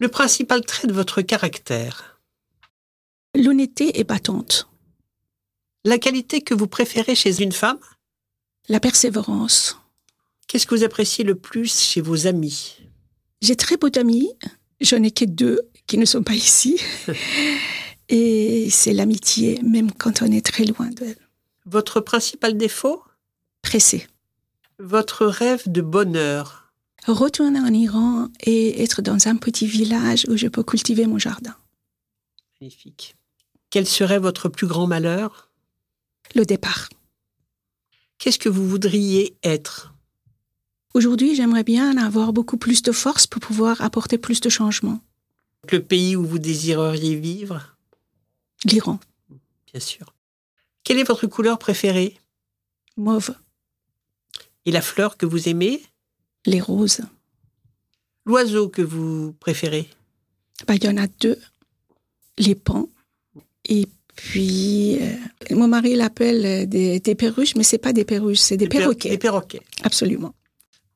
Le 0.00 0.08
principal 0.08 0.64
trait 0.64 0.88
de 0.88 0.94
votre 0.94 1.20
caractère 1.20 2.18
L'honnêteté 3.34 4.00
est 4.00 4.04
battante. 4.04 4.66
La 5.84 5.98
qualité 5.98 6.40
que 6.40 6.54
vous 6.54 6.66
préférez 6.66 7.14
chez 7.14 7.42
une 7.42 7.52
femme? 7.52 7.78
La 8.70 8.80
persévérance. 8.80 9.78
Qu'est-ce 10.46 10.66
que 10.66 10.74
vous 10.74 10.84
appréciez 10.84 11.22
le 11.22 11.34
plus 11.34 11.78
chez 11.78 12.00
vos 12.00 12.26
amis? 12.26 12.78
J'ai 13.42 13.56
très 13.56 13.76
peu 13.76 13.90
d'amis. 13.90 14.32
J'en 14.80 15.02
ai 15.02 15.10
que 15.10 15.26
deux 15.26 15.60
qui 15.86 15.98
ne 15.98 16.06
sont 16.06 16.22
pas 16.22 16.32
ici. 16.32 16.80
Et 18.08 18.70
c'est 18.70 18.94
l'amitié, 18.94 19.60
même 19.62 19.92
quand 19.92 20.22
on 20.22 20.32
est 20.32 20.44
très 20.44 20.64
loin 20.64 20.88
d'elle. 20.88 21.28
Votre 21.66 22.00
principal 22.00 22.56
défaut? 22.56 23.02
Pressé. 23.60 24.06
Votre 24.78 25.26
rêve 25.26 25.70
de 25.70 25.82
bonheur 25.82 26.59
Retourner 27.06 27.60
en 27.60 27.72
Iran 27.72 28.28
et 28.42 28.82
être 28.82 29.02
dans 29.02 29.26
un 29.26 29.36
petit 29.36 29.66
village 29.66 30.26
où 30.28 30.36
je 30.36 30.48
peux 30.48 30.62
cultiver 30.62 31.06
mon 31.06 31.18
jardin. 31.18 31.56
Magnifique. 32.60 33.16
Quel 33.70 33.86
serait 33.86 34.18
votre 34.18 34.48
plus 34.48 34.66
grand 34.66 34.86
malheur? 34.86 35.50
Le 36.34 36.44
départ. 36.44 36.88
Qu'est-ce 38.18 38.38
que 38.38 38.48
vous 38.48 38.68
voudriez 38.68 39.36
être? 39.42 39.94
Aujourd'hui, 40.92 41.34
j'aimerais 41.34 41.64
bien 41.64 41.96
avoir 41.96 42.32
beaucoup 42.32 42.56
plus 42.56 42.82
de 42.82 42.92
force 42.92 43.26
pour 43.26 43.40
pouvoir 43.40 43.80
apporter 43.80 44.18
plus 44.18 44.40
de 44.40 44.48
changements. 44.48 45.00
Le 45.70 45.82
pays 45.82 46.16
où 46.16 46.26
vous 46.26 46.38
désireriez 46.38 47.16
vivre? 47.16 47.76
L'Iran. 48.64 49.00
Bien 49.70 49.80
sûr. 49.80 50.14
Quelle 50.84 50.98
est 50.98 51.04
votre 51.04 51.26
couleur 51.26 51.58
préférée? 51.58 52.18
Mauve. 52.96 53.34
Et 54.66 54.72
la 54.72 54.82
fleur 54.82 55.16
que 55.16 55.26
vous 55.26 55.48
aimez? 55.48 55.82
Les 56.46 56.60
roses. 56.60 57.02
L'oiseau 58.26 58.68
que 58.68 58.82
vous 58.82 59.32
préférez? 59.40 59.88
Bah, 60.66 60.74
Il 60.74 60.84
y 60.84 60.88
en 60.88 60.96
a 60.96 61.06
deux. 61.20 61.38
Les 62.38 62.54
pans. 62.54 62.88
Et 63.68 63.86
puis, 64.16 64.98
euh, 65.00 65.54
mon 65.54 65.68
mari 65.68 65.94
l'appelle 65.94 66.68
des, 66.68 67.14
perruches, 67.14 67.54
mais 67.56 67.62
c'est 67.62 67.78
pas 67.78 67.92
des 67.92 68.04
perruches, 68.04 68.38
c'est 68.38 68.56
des, 68.56 68.68
perroquets. 68.68 69.10
Des 69.10 69.18
perroquets. 69.18 69.62
Absolument. 69.82 70.34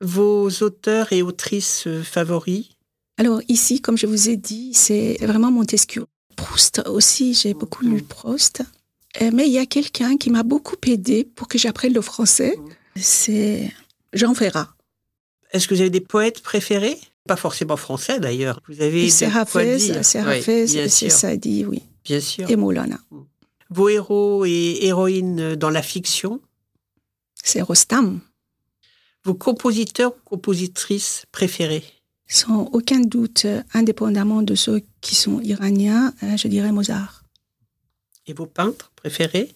Vos 0.01 0.49
auteurs 0.63 1.13
et 1.13 1.23
autrices 1.23 1.89
favoris? 2.03 2.69
Alors 3.17 3.41
ici, 3.49 3.81
comme 3.81 3.97
je 3.97 4.07
vous 4.07 4.29
ai 4.29 4.37
dit, 4.37 4.75
c'est 4.75 5.19
vraiment 5.21 5.51
Montesquieu. 5.51 6.07
Proust 6.37 6.83
aussi, 6.87 7.35
j'ai 7.35 7.55
beaucoup 7.55 7.85
lu 7.85 8.03
Proust. 8.03 8.63
Euh, 9.23 9.31
mais 9.33 9.47
il 9.47 9.53
y 9.53 9.59
a 9.59 9.67
quelqu'un 9.67 10.17
qui 10.17 10.31
m'a 10.31 10.43
beaucoup 10.43 10.77
aidé 10.87 11.25
pour 11.25 11.47
que 11.47 11.59
j'apprenne 11.59 11.95
le 11.95 12.01
français. 12.01 12.59
C'est 12.97 13.73
Jean 14.13 14.35
Ferrat. 14.35 14.74
Est-ce 15.55 15.69
que 15.69 15.75
vous 15.75 15.81
avez 15.81 15.91
des 15.91 16.01
poètes 16.01 16.43
préférés? 16.43 16.99
Pas 17.29 17.37
forcément 17.37 17.77
français 17.77 18.19
d'ailleurs. 18.19 18.61
Vous 18.69 18.83
avez 18.83 19.09
c'est 19.09 19.27
Hafez, 19.27 19.79
c'est 20.89 21.09
Sadi, 21.09 21.65
oui. 21.65 21.81
Bien 22.05 22.21
sûr. 22.21 22.51
Et 22.51 22.57
Moulana. 22.57 22.99
Vos 23.71 23.89
héros 23.89 24.45
et 24.45 24.79
héroïnes 24.83 25.55
dans 25.55 25.71
la 25.71 25.81
fiction? 25.81 26.41
C'est 27.43 27.63
Rostam. 27.63 28.21
Vos 29.25 29.35
compositeurs 29.35 30.13
ou 30.13 30.21
compositrices 30.25 31.25
préférés? 31.31 31.85
Sans 32.27 32.65
aucun 32.73 33.01
doute, 33.01 33.47
indépendamment 33.73 34.43
de 34.43 34.55
ceux 34.55 34.83
qui 35.01 35.15
sont 35.15 35.41
iraniens, 35.41 36.13
euh, 36.25 36.37
je 36.37 36.49
dirais 36.49 36.73
Mozart. 36.73 37.25
Et 38.27 38.33
vos 38.33 38.47
peintres 38.47 38.93
préférés? 38.97 39.55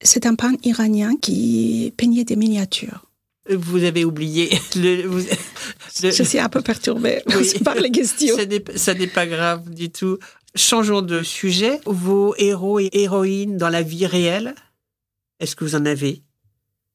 C'est 0.00 0.26
un 0.26 0.36
peintre 0.36 0.60
iranien 0.64 1.16
qui 1.16 1.92
peignait 1.96 2.24
des 2.24 2.36
miniatures. 2.36 3.03
Vous 3.50 3.84
avez 3.84 4.04
oublié. 4.04 4.48
Le, 4.76 5.20
Je 6.02 6.22
suis 6.22 6.38
un 6.38 6.48
peu 6.48 6.62
perturbée 6.62 7.22
par 7.62 7.74
les 7.74 7.90
questions. 7.90 8.36
Ça 8.76 8.94
n'est 8.94 9.06
pas 9.06 9.26
grave 9.26 9.70
du 9.70 9.90
tout. 9.90 10.18
Changeons 10.54 11.02
de 11.02 11.22
sujet. 11.22 11.80
Vos 11.84 12.34
héros 12.36 12.80
et 12.80 12.90
héroïnes 12.92 13.56
dans 13.56 13.68
la 13.68 13.82
vie 13.82 14.06
réelle, 14.06 14.54
est-ce 15.40 15.56
que 15.56 15.64
vous 15.64 15.74
en 15.74 15.84
avez? 15.84 16.22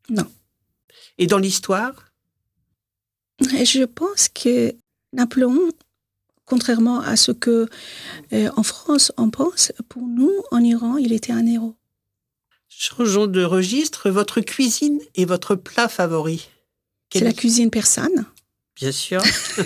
Non. 0.09 0.25
Et 1.17 1.27
dans 1.27 1.38
l'histoire? 1.38 1.93
Je 3.41 3.85
pense 3.85 4.29
que 4.29 4.75
Napoléon, 5.13 5.71
contrairement 6.45 6.99
à 6.99 7.15
ce 7.15 7.31
que 7.31 7.67
euh, 8.33 8.49
en 8.55 8.63
France 8.63 9.12
on 9.17 9.29
pense, 9.29 9.71
pour 9.88 10.01
nous, 10.01 10.31
en 10.51 10.59
Iran, 10.59 10.97
il 10.97 11.13
était 11.13 11.31
un 11.31 11.45
héros. 11.45 11.75
Changeons 12.69 13.27
de 13.27 13.43
registre. 13.43 14.10
Votre 14.10 14.41
cuisine 14.41 14.99
et 15.15 15.25
votre 15.25 15.55
plat 15.55 15.89
favori 15.89 16.47
C'est 17.12 17.19
la 17.21 17.34
cuisine 17.34 17.69
persane. 17.69 18.25
Bien 18.75 18.91
sûr. 18.91 19.21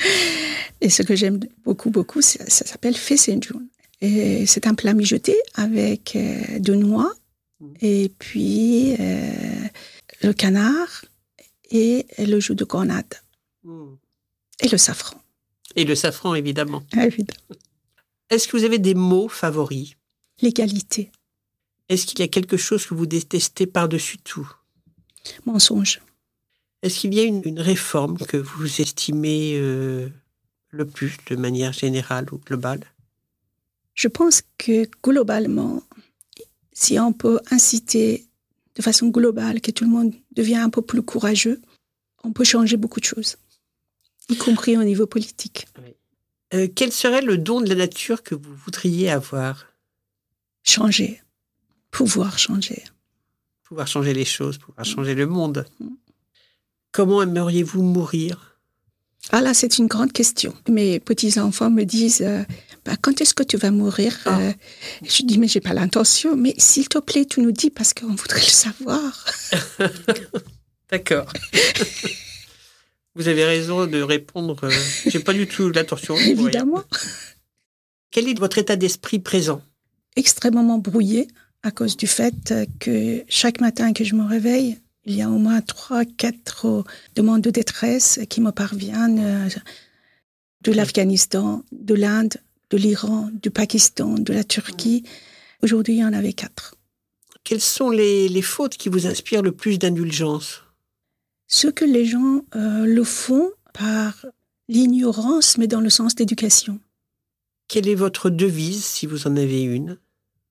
et 0.80 0.90
ce 0.90 1.02
que 1.02 1.16
j'aime 1.16 1.40
beaucoup, 1.64 1.90
beaucoup, 1.90 2.22
ça, 2.22 2.44
s'appelle 2.46 2.96
fesenjoun. 2.96 3.66
Et 4.00 4.46
c'est 4.46 4.68
un 4.68 4.74
plat 4.74 4.94
mijoté 4.94 5.36
avec 5.54 6.14
euh, 6.14 6.60
de 6.60 6.74
noix 6.74 7.12
mm. 7.58 7.72
et 7.80 8.12
puis 8.16 8.94
euh, 9.00 9.68
le 10.22 10.32
canard 10.32 11.04
et 11.70 12.06
le 12.18 12.40
jus 12.40 12.54
de 12.54 12.64
grenade. 12.64 13.14
Hmm. 13.64 13.94
Et 14.60 14.68
le 14.68 14.78
safran. 14.78 15.20
Et 15.76 15.84
le 15.84 15.94
safran, 15.94 16.34
évidemment. 16.34 16.82
Évidemment. 16.92 17.56
Est-ce 18.30 18.48
que 18.48 18.56
vous 18.56 18.64
avez 18.64 18.78
des 18.78 18.94
mots 18.94 19.28
favoris? 19.28 19.94
L'égalité. 20.40 21.10
Est-ce 21.88 22.06
qu'il 22.06 22.20
y 22.20 22.22
a 22.22 22.28
quelque 22.28 22.56
chose 22.56 22.86
que 22.86 22.94
vous 22.94 23.06
détestez 23.06 23.66
par-dessus 23.66 24.18
tout? 24.18 24.50
Mensonge. 25.46 26.00
Est-ce 26.82 27.00
qu'il 27.00 27.14
y 27.14 27.20
a 27.20 27.24
une, 27.24 27.60
réforme 27.60 28.18
que 28.18 28.36
vous 28.36 28.80
estimez 28.80 29.54
euh, 29.56 30.08
le 30.70 30.86
plus 30.86 31.16
de 31.28 31.36
manière 31.36 31.72
générale 31.72 32.26
ou 32.32 32.38
globale? 32.38 32.84
Je 33.94 34.06
pense 34.06 34.42
que 34.58 34.88
globalement, 35.02 35.82
si 36.72 37.00
on 37.00 37.12
peut 37.12 37.40
inciter 37.50 38.26
de 38.76 38.82
façon 38.82 39.08
globale, 39.08 39.60
que 39.60 39.72
tout 39.72 39.84
le 39.84 39.90
monde 39.90 40.14
devient 40.36 40.56
un 40.56 40.70
peu 40.70 40.82
plus 40.82 41.02
courageux, 41.02 41.60
on 42.22 42.32
peut 42.32 42.44
changer 42.44 42.76
beaucoup 42.76 43.00
de 43.00 43.04
choses, 43.04 43.36
y 44.28 44.36
compris 44.36 44.76
au 44.76 44.84
niveau 44.84 45.06
politique. 45.06 45.66
Euh, 46.54 46.68
quel 46.72 46.92
serait 46.92 47.22
le 47.22 47.38
don 47.38 47.60
de 47.60 47.68
la 47.68 47.74
nature 47.74 48.22
que 48.22 48.36
vous 48.36 48.54
voudriez 48.54 49.10
avoir? 49.10 49.66
Changer, 50.62 51.20
pouvoir 51.90 52.38
changer. 52.38 52.82
Pouvoir 53.64 53.86
changer 53.86 54.14
les 54.14 54.24
choses, 54.24 54.58
pouvoir 54.58 54.84
changer 54.84 55.14
le 55.14 55.26
monde. 55.26 55.66
Mm. 55.80 55.88
Comment 56.92 57.22
aimeriez-vous 57.22 57.82
mourir? 57.82 58.58
Ah 59.30 59.40
là, 59.42 59.52
c'est 59.52 59.78
une 59.78 59.88
grande 59.88 60.12
question. 60.12 60.54
Mes 60.68 61.00
petits-enfants 61.00 61.70
me 61.70 61.84
disent, 61.84 62.22
euh, 62.22 62.44
bah, 62.84 62.96
quand 63.00 63.20
est-ce 63.20 63.34
que 63.34 63.42
tu 63.42 63.56
vas 63.58 63.70
mourir? 63.70 64.16
Ah. 64.24 64.40
euh, 64.40 64.52
Je 65.02 65.22
dis, 65.22 65.38
mais 65.38 65.48
j'ai 65.48 65.60
pas 65.60 65.74
l'intention. 65.74 66.34
Mais 66.36 66.54
s'il 66.56 66.88
te 66.88 66.98
plaît, 66.98 67.26
tu 67.26 67.40
nous 67.40 67.52
dis 67.52 67.70
parce 67.70 67.92
qu'on 67.92 68.14
voudrait 68.14 68.40
le 68.40 68.46
savoir. 68.46 69.26
D'accord. 70.90 71.30
Vous 73.14 73.28
avez 73.28 73.44
raison 73.44 73.86
de 73.86 74.00
répondre. 74.00 74.56
Je 74.62 74.66
euh, 74.66 75.10
j'ai 75.10 75.18
pas 75.18 75.34
du 75.34 75.46
tout 75.46 75.68
l'attention. 75.70 76.16
Évidemment. 76.16 76.84
Quel 78.10 78.28
est 78.28 78.38
votre 78.38 78.58
état 78.58 78.76
d'esprit 78.76 79.18
présent? 79.18 79.60
Extrêmement 80.16 80.78
brouillé 80.78 81.28
à 81.62 81.70
cause 81.70 81.96
du 81.96 82.06
fait 82.06 82.54
que 82.78 83.24
chaque 83.28 83.60
matin 83.60 83.92
que 83.92 84.04
je 84.04 84.14
me 84.14 84.24
réveille, 84.24 84.78
il 85.08 85.16
y 85.16 85.22
a 85.22 85.30
au 85.30 85.38
moins 85.38 85.60
trois, 85.62 86.04
quatre 86.04 86.84
demandes 87.16 87.40
de 87.40 87.50
détresse 87.50 88.20
qui 88.28 88.40
me 88.40 88.52
parviennent 88.52 89.20
euh, 89.20 89.48
de 90.62 90.72
l'Afghanistan, 90.72 91.64
de 91.72 91.94
l'Inde, 91.94 92.34
de 92.70 92.76
l'Iran, 92.76 93.30
du 93.32 93.50
Pakistan, 93.50 94.14
de 94.14 94.32
la 94.32 94.44
Turquie. 94.44 95.04
Aujourd'hui, 95.62 95.94
il 95.94 96.00
y 96.00 96.04
en 96.04 96.12
avait 96.12 96.34
quatre. 96.34 96.74
Quelles 97.42 97.62
sont 97.62 97.88
les, 97.88 98.42
fautes 98.42 98.76
qui 98.76 98.90
vous 98.90 99.06
inspirent 99.06 99.40
le 99.40 99.52
plus 99.52 99.78
d'indulgence? 99.78 100.62
Ce 101.46 101.68
que 101.68 101.86
les 101.86 102.04
gens 102.04 102.44
euh, 102.54 102.84
le 102.84 103.04
font 103.04 103.50
par 103.72 104.26
l'ignorance, 104.68 105.56
mais 105.56 105.66
dans 105.66 105.80
le 105.80 105.88
sens 105.88 106.14
d'éducation. 106.14 106.78
Quelle 107.68 107.88
est 107.88 107.94
votre 107.94 108.28
devise, 108.28 108.84
si 108.84 109.06
vous 109.06 109.26
en 109.26 109.36
avez 109.36 109.62
une? 109.62 109.96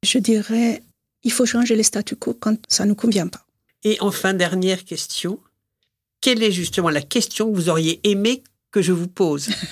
Je 0.03 0.17
dirais, 0.17 0.81
il 1.23 1.31
faut 1.31 1.45
changer 1.45 1.75
les 1.75 1.83
statu 1.83 2.15
quo 2.15 2.33
quand 2.33 2.57
ça 2.67 2.83
ne 2.83 2.89
nous 2.89 2.95
convient 2.95 3.27
pas. 3.27 3.45
Et 3.83 3.97
enfin, 4.01 4.33
dernière 4.33 4.83
question. 4.85 5.39
Quelle 6.21 6.43
est 6.43 6.51
justement 6.51 6.89
la 6.89 7.01
question 7.01 7.51
que 7.51 7.55
vous 7.55 7.69
auriez 7.69 7.99
aimé 8.03 8.43
que 8.71 8.81
je 8.81 8.91
vous 8.91 9.07
pose 9.07 9.49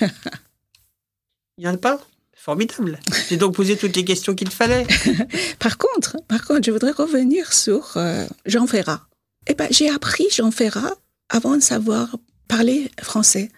Il 1.58 1.62
n'y 1.62 1.68
en 1.68 1.74
a 1.74 1.78
pas? 1.78 2.00
Formidable. 2.34 3.00
J'ai 3.28 3.38
donc 3.38 3.54
posé 3.56 3.76
toutes 3.76 3.96
les 3.96 4.04
questions 4.04 4.34
qu'il 4.34 4.50
fallait. 4.50 4.86
par 5.58 5.78
contre, 5.78 6.16
par 6.28 6.44
contre, 6.44 6.64
je 6.64 6.70
voudrais 6.70 6.92
revenir 6.92 7.52
sur 7.52 7.96
euh, 7.96 8.26
Jean 8.44 8.66
Ferrat. 8.66 9.08
Eh 9.48 9.54
ben, 9.54 9.66
j'ai 9.70 9.90
appris 9.90 10.26
Jean 10.30 10.50
Ferrat 10.50 10.94
avant 11.28 11.56
de 11.56 11.62
savoir 11.62 12.16
parler 12.46 12.90
français. 13.02 13.50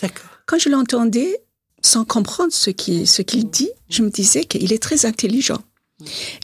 D'accord. 0.00 0.30
Quand 0.46 0.58
je 0.58 0.68
l'entendais, 0.68 1.42
sans 1.82 2.04
comprendre 2.04 2.52
ce 2.52 2.70
qu'il 2.70 3.06
ce 3.06 3.22
qu'il 3.22 3.50
dit, 3.50 3.70
je 3.88 4.02
me 4.02 4.10
disais 4.10 4.44
qu'il 4.44 4.72
est 4.72 4.82
très 4.82 5.06
intelligent. 5.06 5.62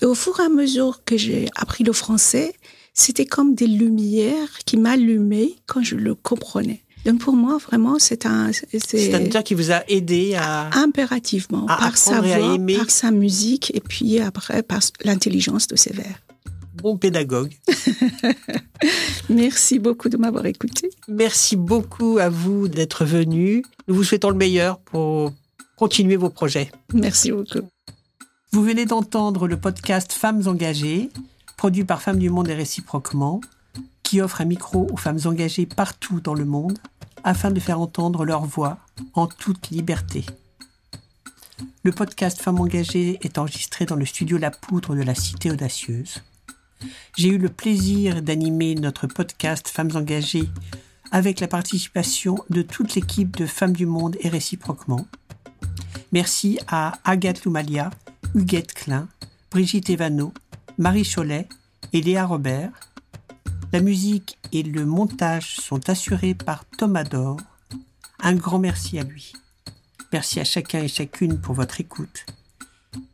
Et 0.03 0.05
au 0.05 0.14
fur 0.14 0.38
et 0.40 0.45
à 0.45 0.49
mesure 0.49 1.03
que 1.05 1.16
j'ai 1.16 1.49
appris 1.57 1.85
le 1.85 1.92
français, 1.92 2.55
c'était 2.95 3.27
comme 3.27 3.55
des 3.55 3.66
lumières 3.66 4.59
qui 4.64 4.77
m'allumaient 4.77 5.55
quand 5.66 5.83
je 5.83 5.97
le 5.97 6.14
comprenais. 6.14 6.83
Donc 7.05 7.21
pour 7.21 7.35
moi, 7.35 7.59
vraiment, 7.59 7.99
c'est 8.01 8.27
un... 8.27 8.51
C'est 8.53 9.14
un 9.14 9.25
auteur 9.25 9.45
qui 9.45 9.55
vous 9.55 9.71
a 9.71 9.85
aidé 9.88 10.35
à... 10.35 10.71
Impérativement, 10.77 11.66
à 11.69 11.77
par 11.77 11.97
sa 11.97 12.21
voix, 12.21 12.55
aimer. 12.55 12.77
par 12.77 12.90
sa 12.90 13.12
musique, 13.12 13.71
et 13.75 13.81
puis 13.81 14.19
après, 14.19 14.62
par 14.62 14.81
l'intelligence 15.05 15.69
de 15.69 15.77
ses 15.77 15.92
vers. 15.92 16.21
Bon 16.83 16.97
pédagogue. 16.97 17.57
Merci 19.29 19.79
beaucoup 19.79 20.09
de 20.09 20.16
m'avoir 20.16 20.47
écouté. 20.47 20.90
Merci 21.07 21.57
beaucoup 21.57 22.19
à 22.19 22.29
vous 22.29 22.69
d'être 22.69 23.05
venu. 23.05 23.62
Nous 23.88 23.95
vous 23.95 24.05
souhaitons 24.05 24.31
le 24.31 24.37
meilleur 24.37 24.79
pour 24.79 25.33
continuer 25.77 26.16
vos 26.16 26.31
projets. 26.31 26.71
Merci 26.92 27.31
beaucoup. 27.31 27.61
Vous 28.57 28.62
venez 28.62 28.87
d'entendre 28.87 29.47
le 29.49 29.61
podcast 29.61 30.14
Femmes 30.14 30.45
engagées, 30.47 31.11
produit 31.59 31.85
par 31.85 32.01
Femmes 32.01 32.19
du 32.19 32.31
Monde 32.31 32.49
et 32.49 32.55
réciproquement, 32.55 33.42
qui 34.03 34.23
offre 34.23 34.40
un 34.40 34.47
micro 34.47 34.88
aux 34.90 34.97
femmes 34.97 35.21
engagées 35.27 35.66
partout 35.66 36.21
dans 36.23 36.33
le 36.33 36.47
monde 36.47 36.79
afin 37.23 37.51
de 37.51 37.61
faire 37.61 37.79
entendre 37.79 38.25
leur 38.25 38.47
voix 38.47 38.79
en 39.12 39.27
toute 39.27 39.69
liberté. 39.69 40.25
Le 41.83 41.92
podcast 41.92 42.40
Femmes 42.40 42.59
engagées 42.59 43.19
est 43.21 43.37
enregistré 43.37 43.85
dans 43.85 43.95
le 43.95 44.07
studio 44.07 44.38
La 44.38 44.51
Poudre 44.51 44.97
de 44.97 45.03
la 45.03 45.14
Cité 45.14 45.51
Audacieuse. 45.51 46.23
J'ai 47.14 47.29
eu 47.29 47.38
le 47.38 47.51
plaisir 47.51 48.23
d'animer 48.23 48.75
notre 48.75 49.07
podcast 49.07 49.69
Femmes 49.69 49.92
engagées 49.95 50.49
avec 51.12 51.40
la 51.40 51.49
participation 51.49 52.38
de 52.49 52.62
toute 52.62 52.95
l'équipe 52.95 53.37
de 53.37 53.45
Femmes 53.45 53.75
du 53.75 53.85
Monde 53.85 54.16
et 54.21 54.31
réciproquement. 54.31 55.07
Merci 56.11 56.59
à 56.69 56.92
Agathe 57.05 57.45
Loumalia, 57.45 57.90
Huguette 58.34 58.74
Klein, 58.74 59.08
Brigitte 59.50 59.90
Evano, 59.90 60.32
Marie 60.78 61.04
Cholet 61.04 61.48
et 61.92 62.00
Léa 62.00 62.26
Robert. 62.26 62.70
La 63.72 63.80
musique 63.80 64.38
et 64.52 64.62
le 64.62 64.84
montage 64.84 65.56
sont 65.56 65.88
assurés 65.88 66.34
par 66.34 66.64
Thomas 66.78 67.04
Dor. 67.04 67.38
Un 68.20 68.34
grand 68.34 68.58
merci 68.58 68.98
à 68.98 69.02
lui. 69.04 69.32
Merci 70.12 70.40
à 70.40 70.44
chacun 70.44 70.80
et 70.80 70.88
chacune 70.88 71.40
pour 71.40 71.54
votre 71.54 71.80
écoute. 71.80 72.26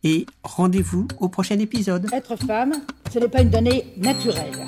Et 0.04 0.26
rendez-vous 0.44 1.08
au 1.18 1.28
prochain 1.28 1.58
épisode. 1.58 2.08
Être 2.12 2.36
femme, 2.36 2.74
ce 3.12 3.18
n'est 3.18 3.28
pas 3.28 3.42
une 3.42 3.50
donnée 3.50 3.86
naturelle. 3.96 4.66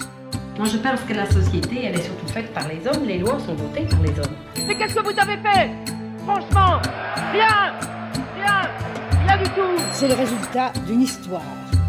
Non, 0.59 0.65
je 0.65 0.79
pense 0.79 1.01
que 1.01 1.13
la 1.13 1.31
société, 1.31 1.85
elle 1.85 1.97
est 1.99 2.03
surtout 2.03 2.29
faite 2.29 2.53
par 2.53 2.69
les 2.69 2.87
hommes. 2.87 3.05
Les 3.05 3.19
lois 3.19 3.39
sont 3.41 3.55
votées 3.55 3.87
par 3.87 4.01
les 4.03 4.11
hommes. 4.11 4.37
Mais 4.67 4.77
qu'est-ce 4.79 4.95
que 4.95 5.03
vous 5.03 5.21
avez 5.21 5.37
fait? 5.43 5.71
Franchement, 6.25 6.81
rien 7.33 7.75
Rien 7.75 8.04
C'est 9.93 10.09
le 10.09 10.15
résultat 10.15 10.73
d'une 10.87 11.03
histoire. 11.03 11.43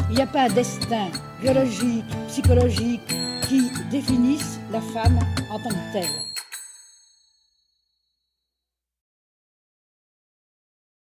Il 0.10 0.16
n'y 0.16 0.22
a 0.22 0.28
pas 0.28 0.44
un 0.44 0.50
destin 0.50 1.08
biologique, 1.42 2.06
psychologique 2.28 3.16
qui 3.48 3.72
définisse 3.92 4.60
la 4.72 4.82
femme 4.82 5.20
en 5.50 5.60
tant 5.60 5.70
que 5.70 5.94
telle. 5.94 6.25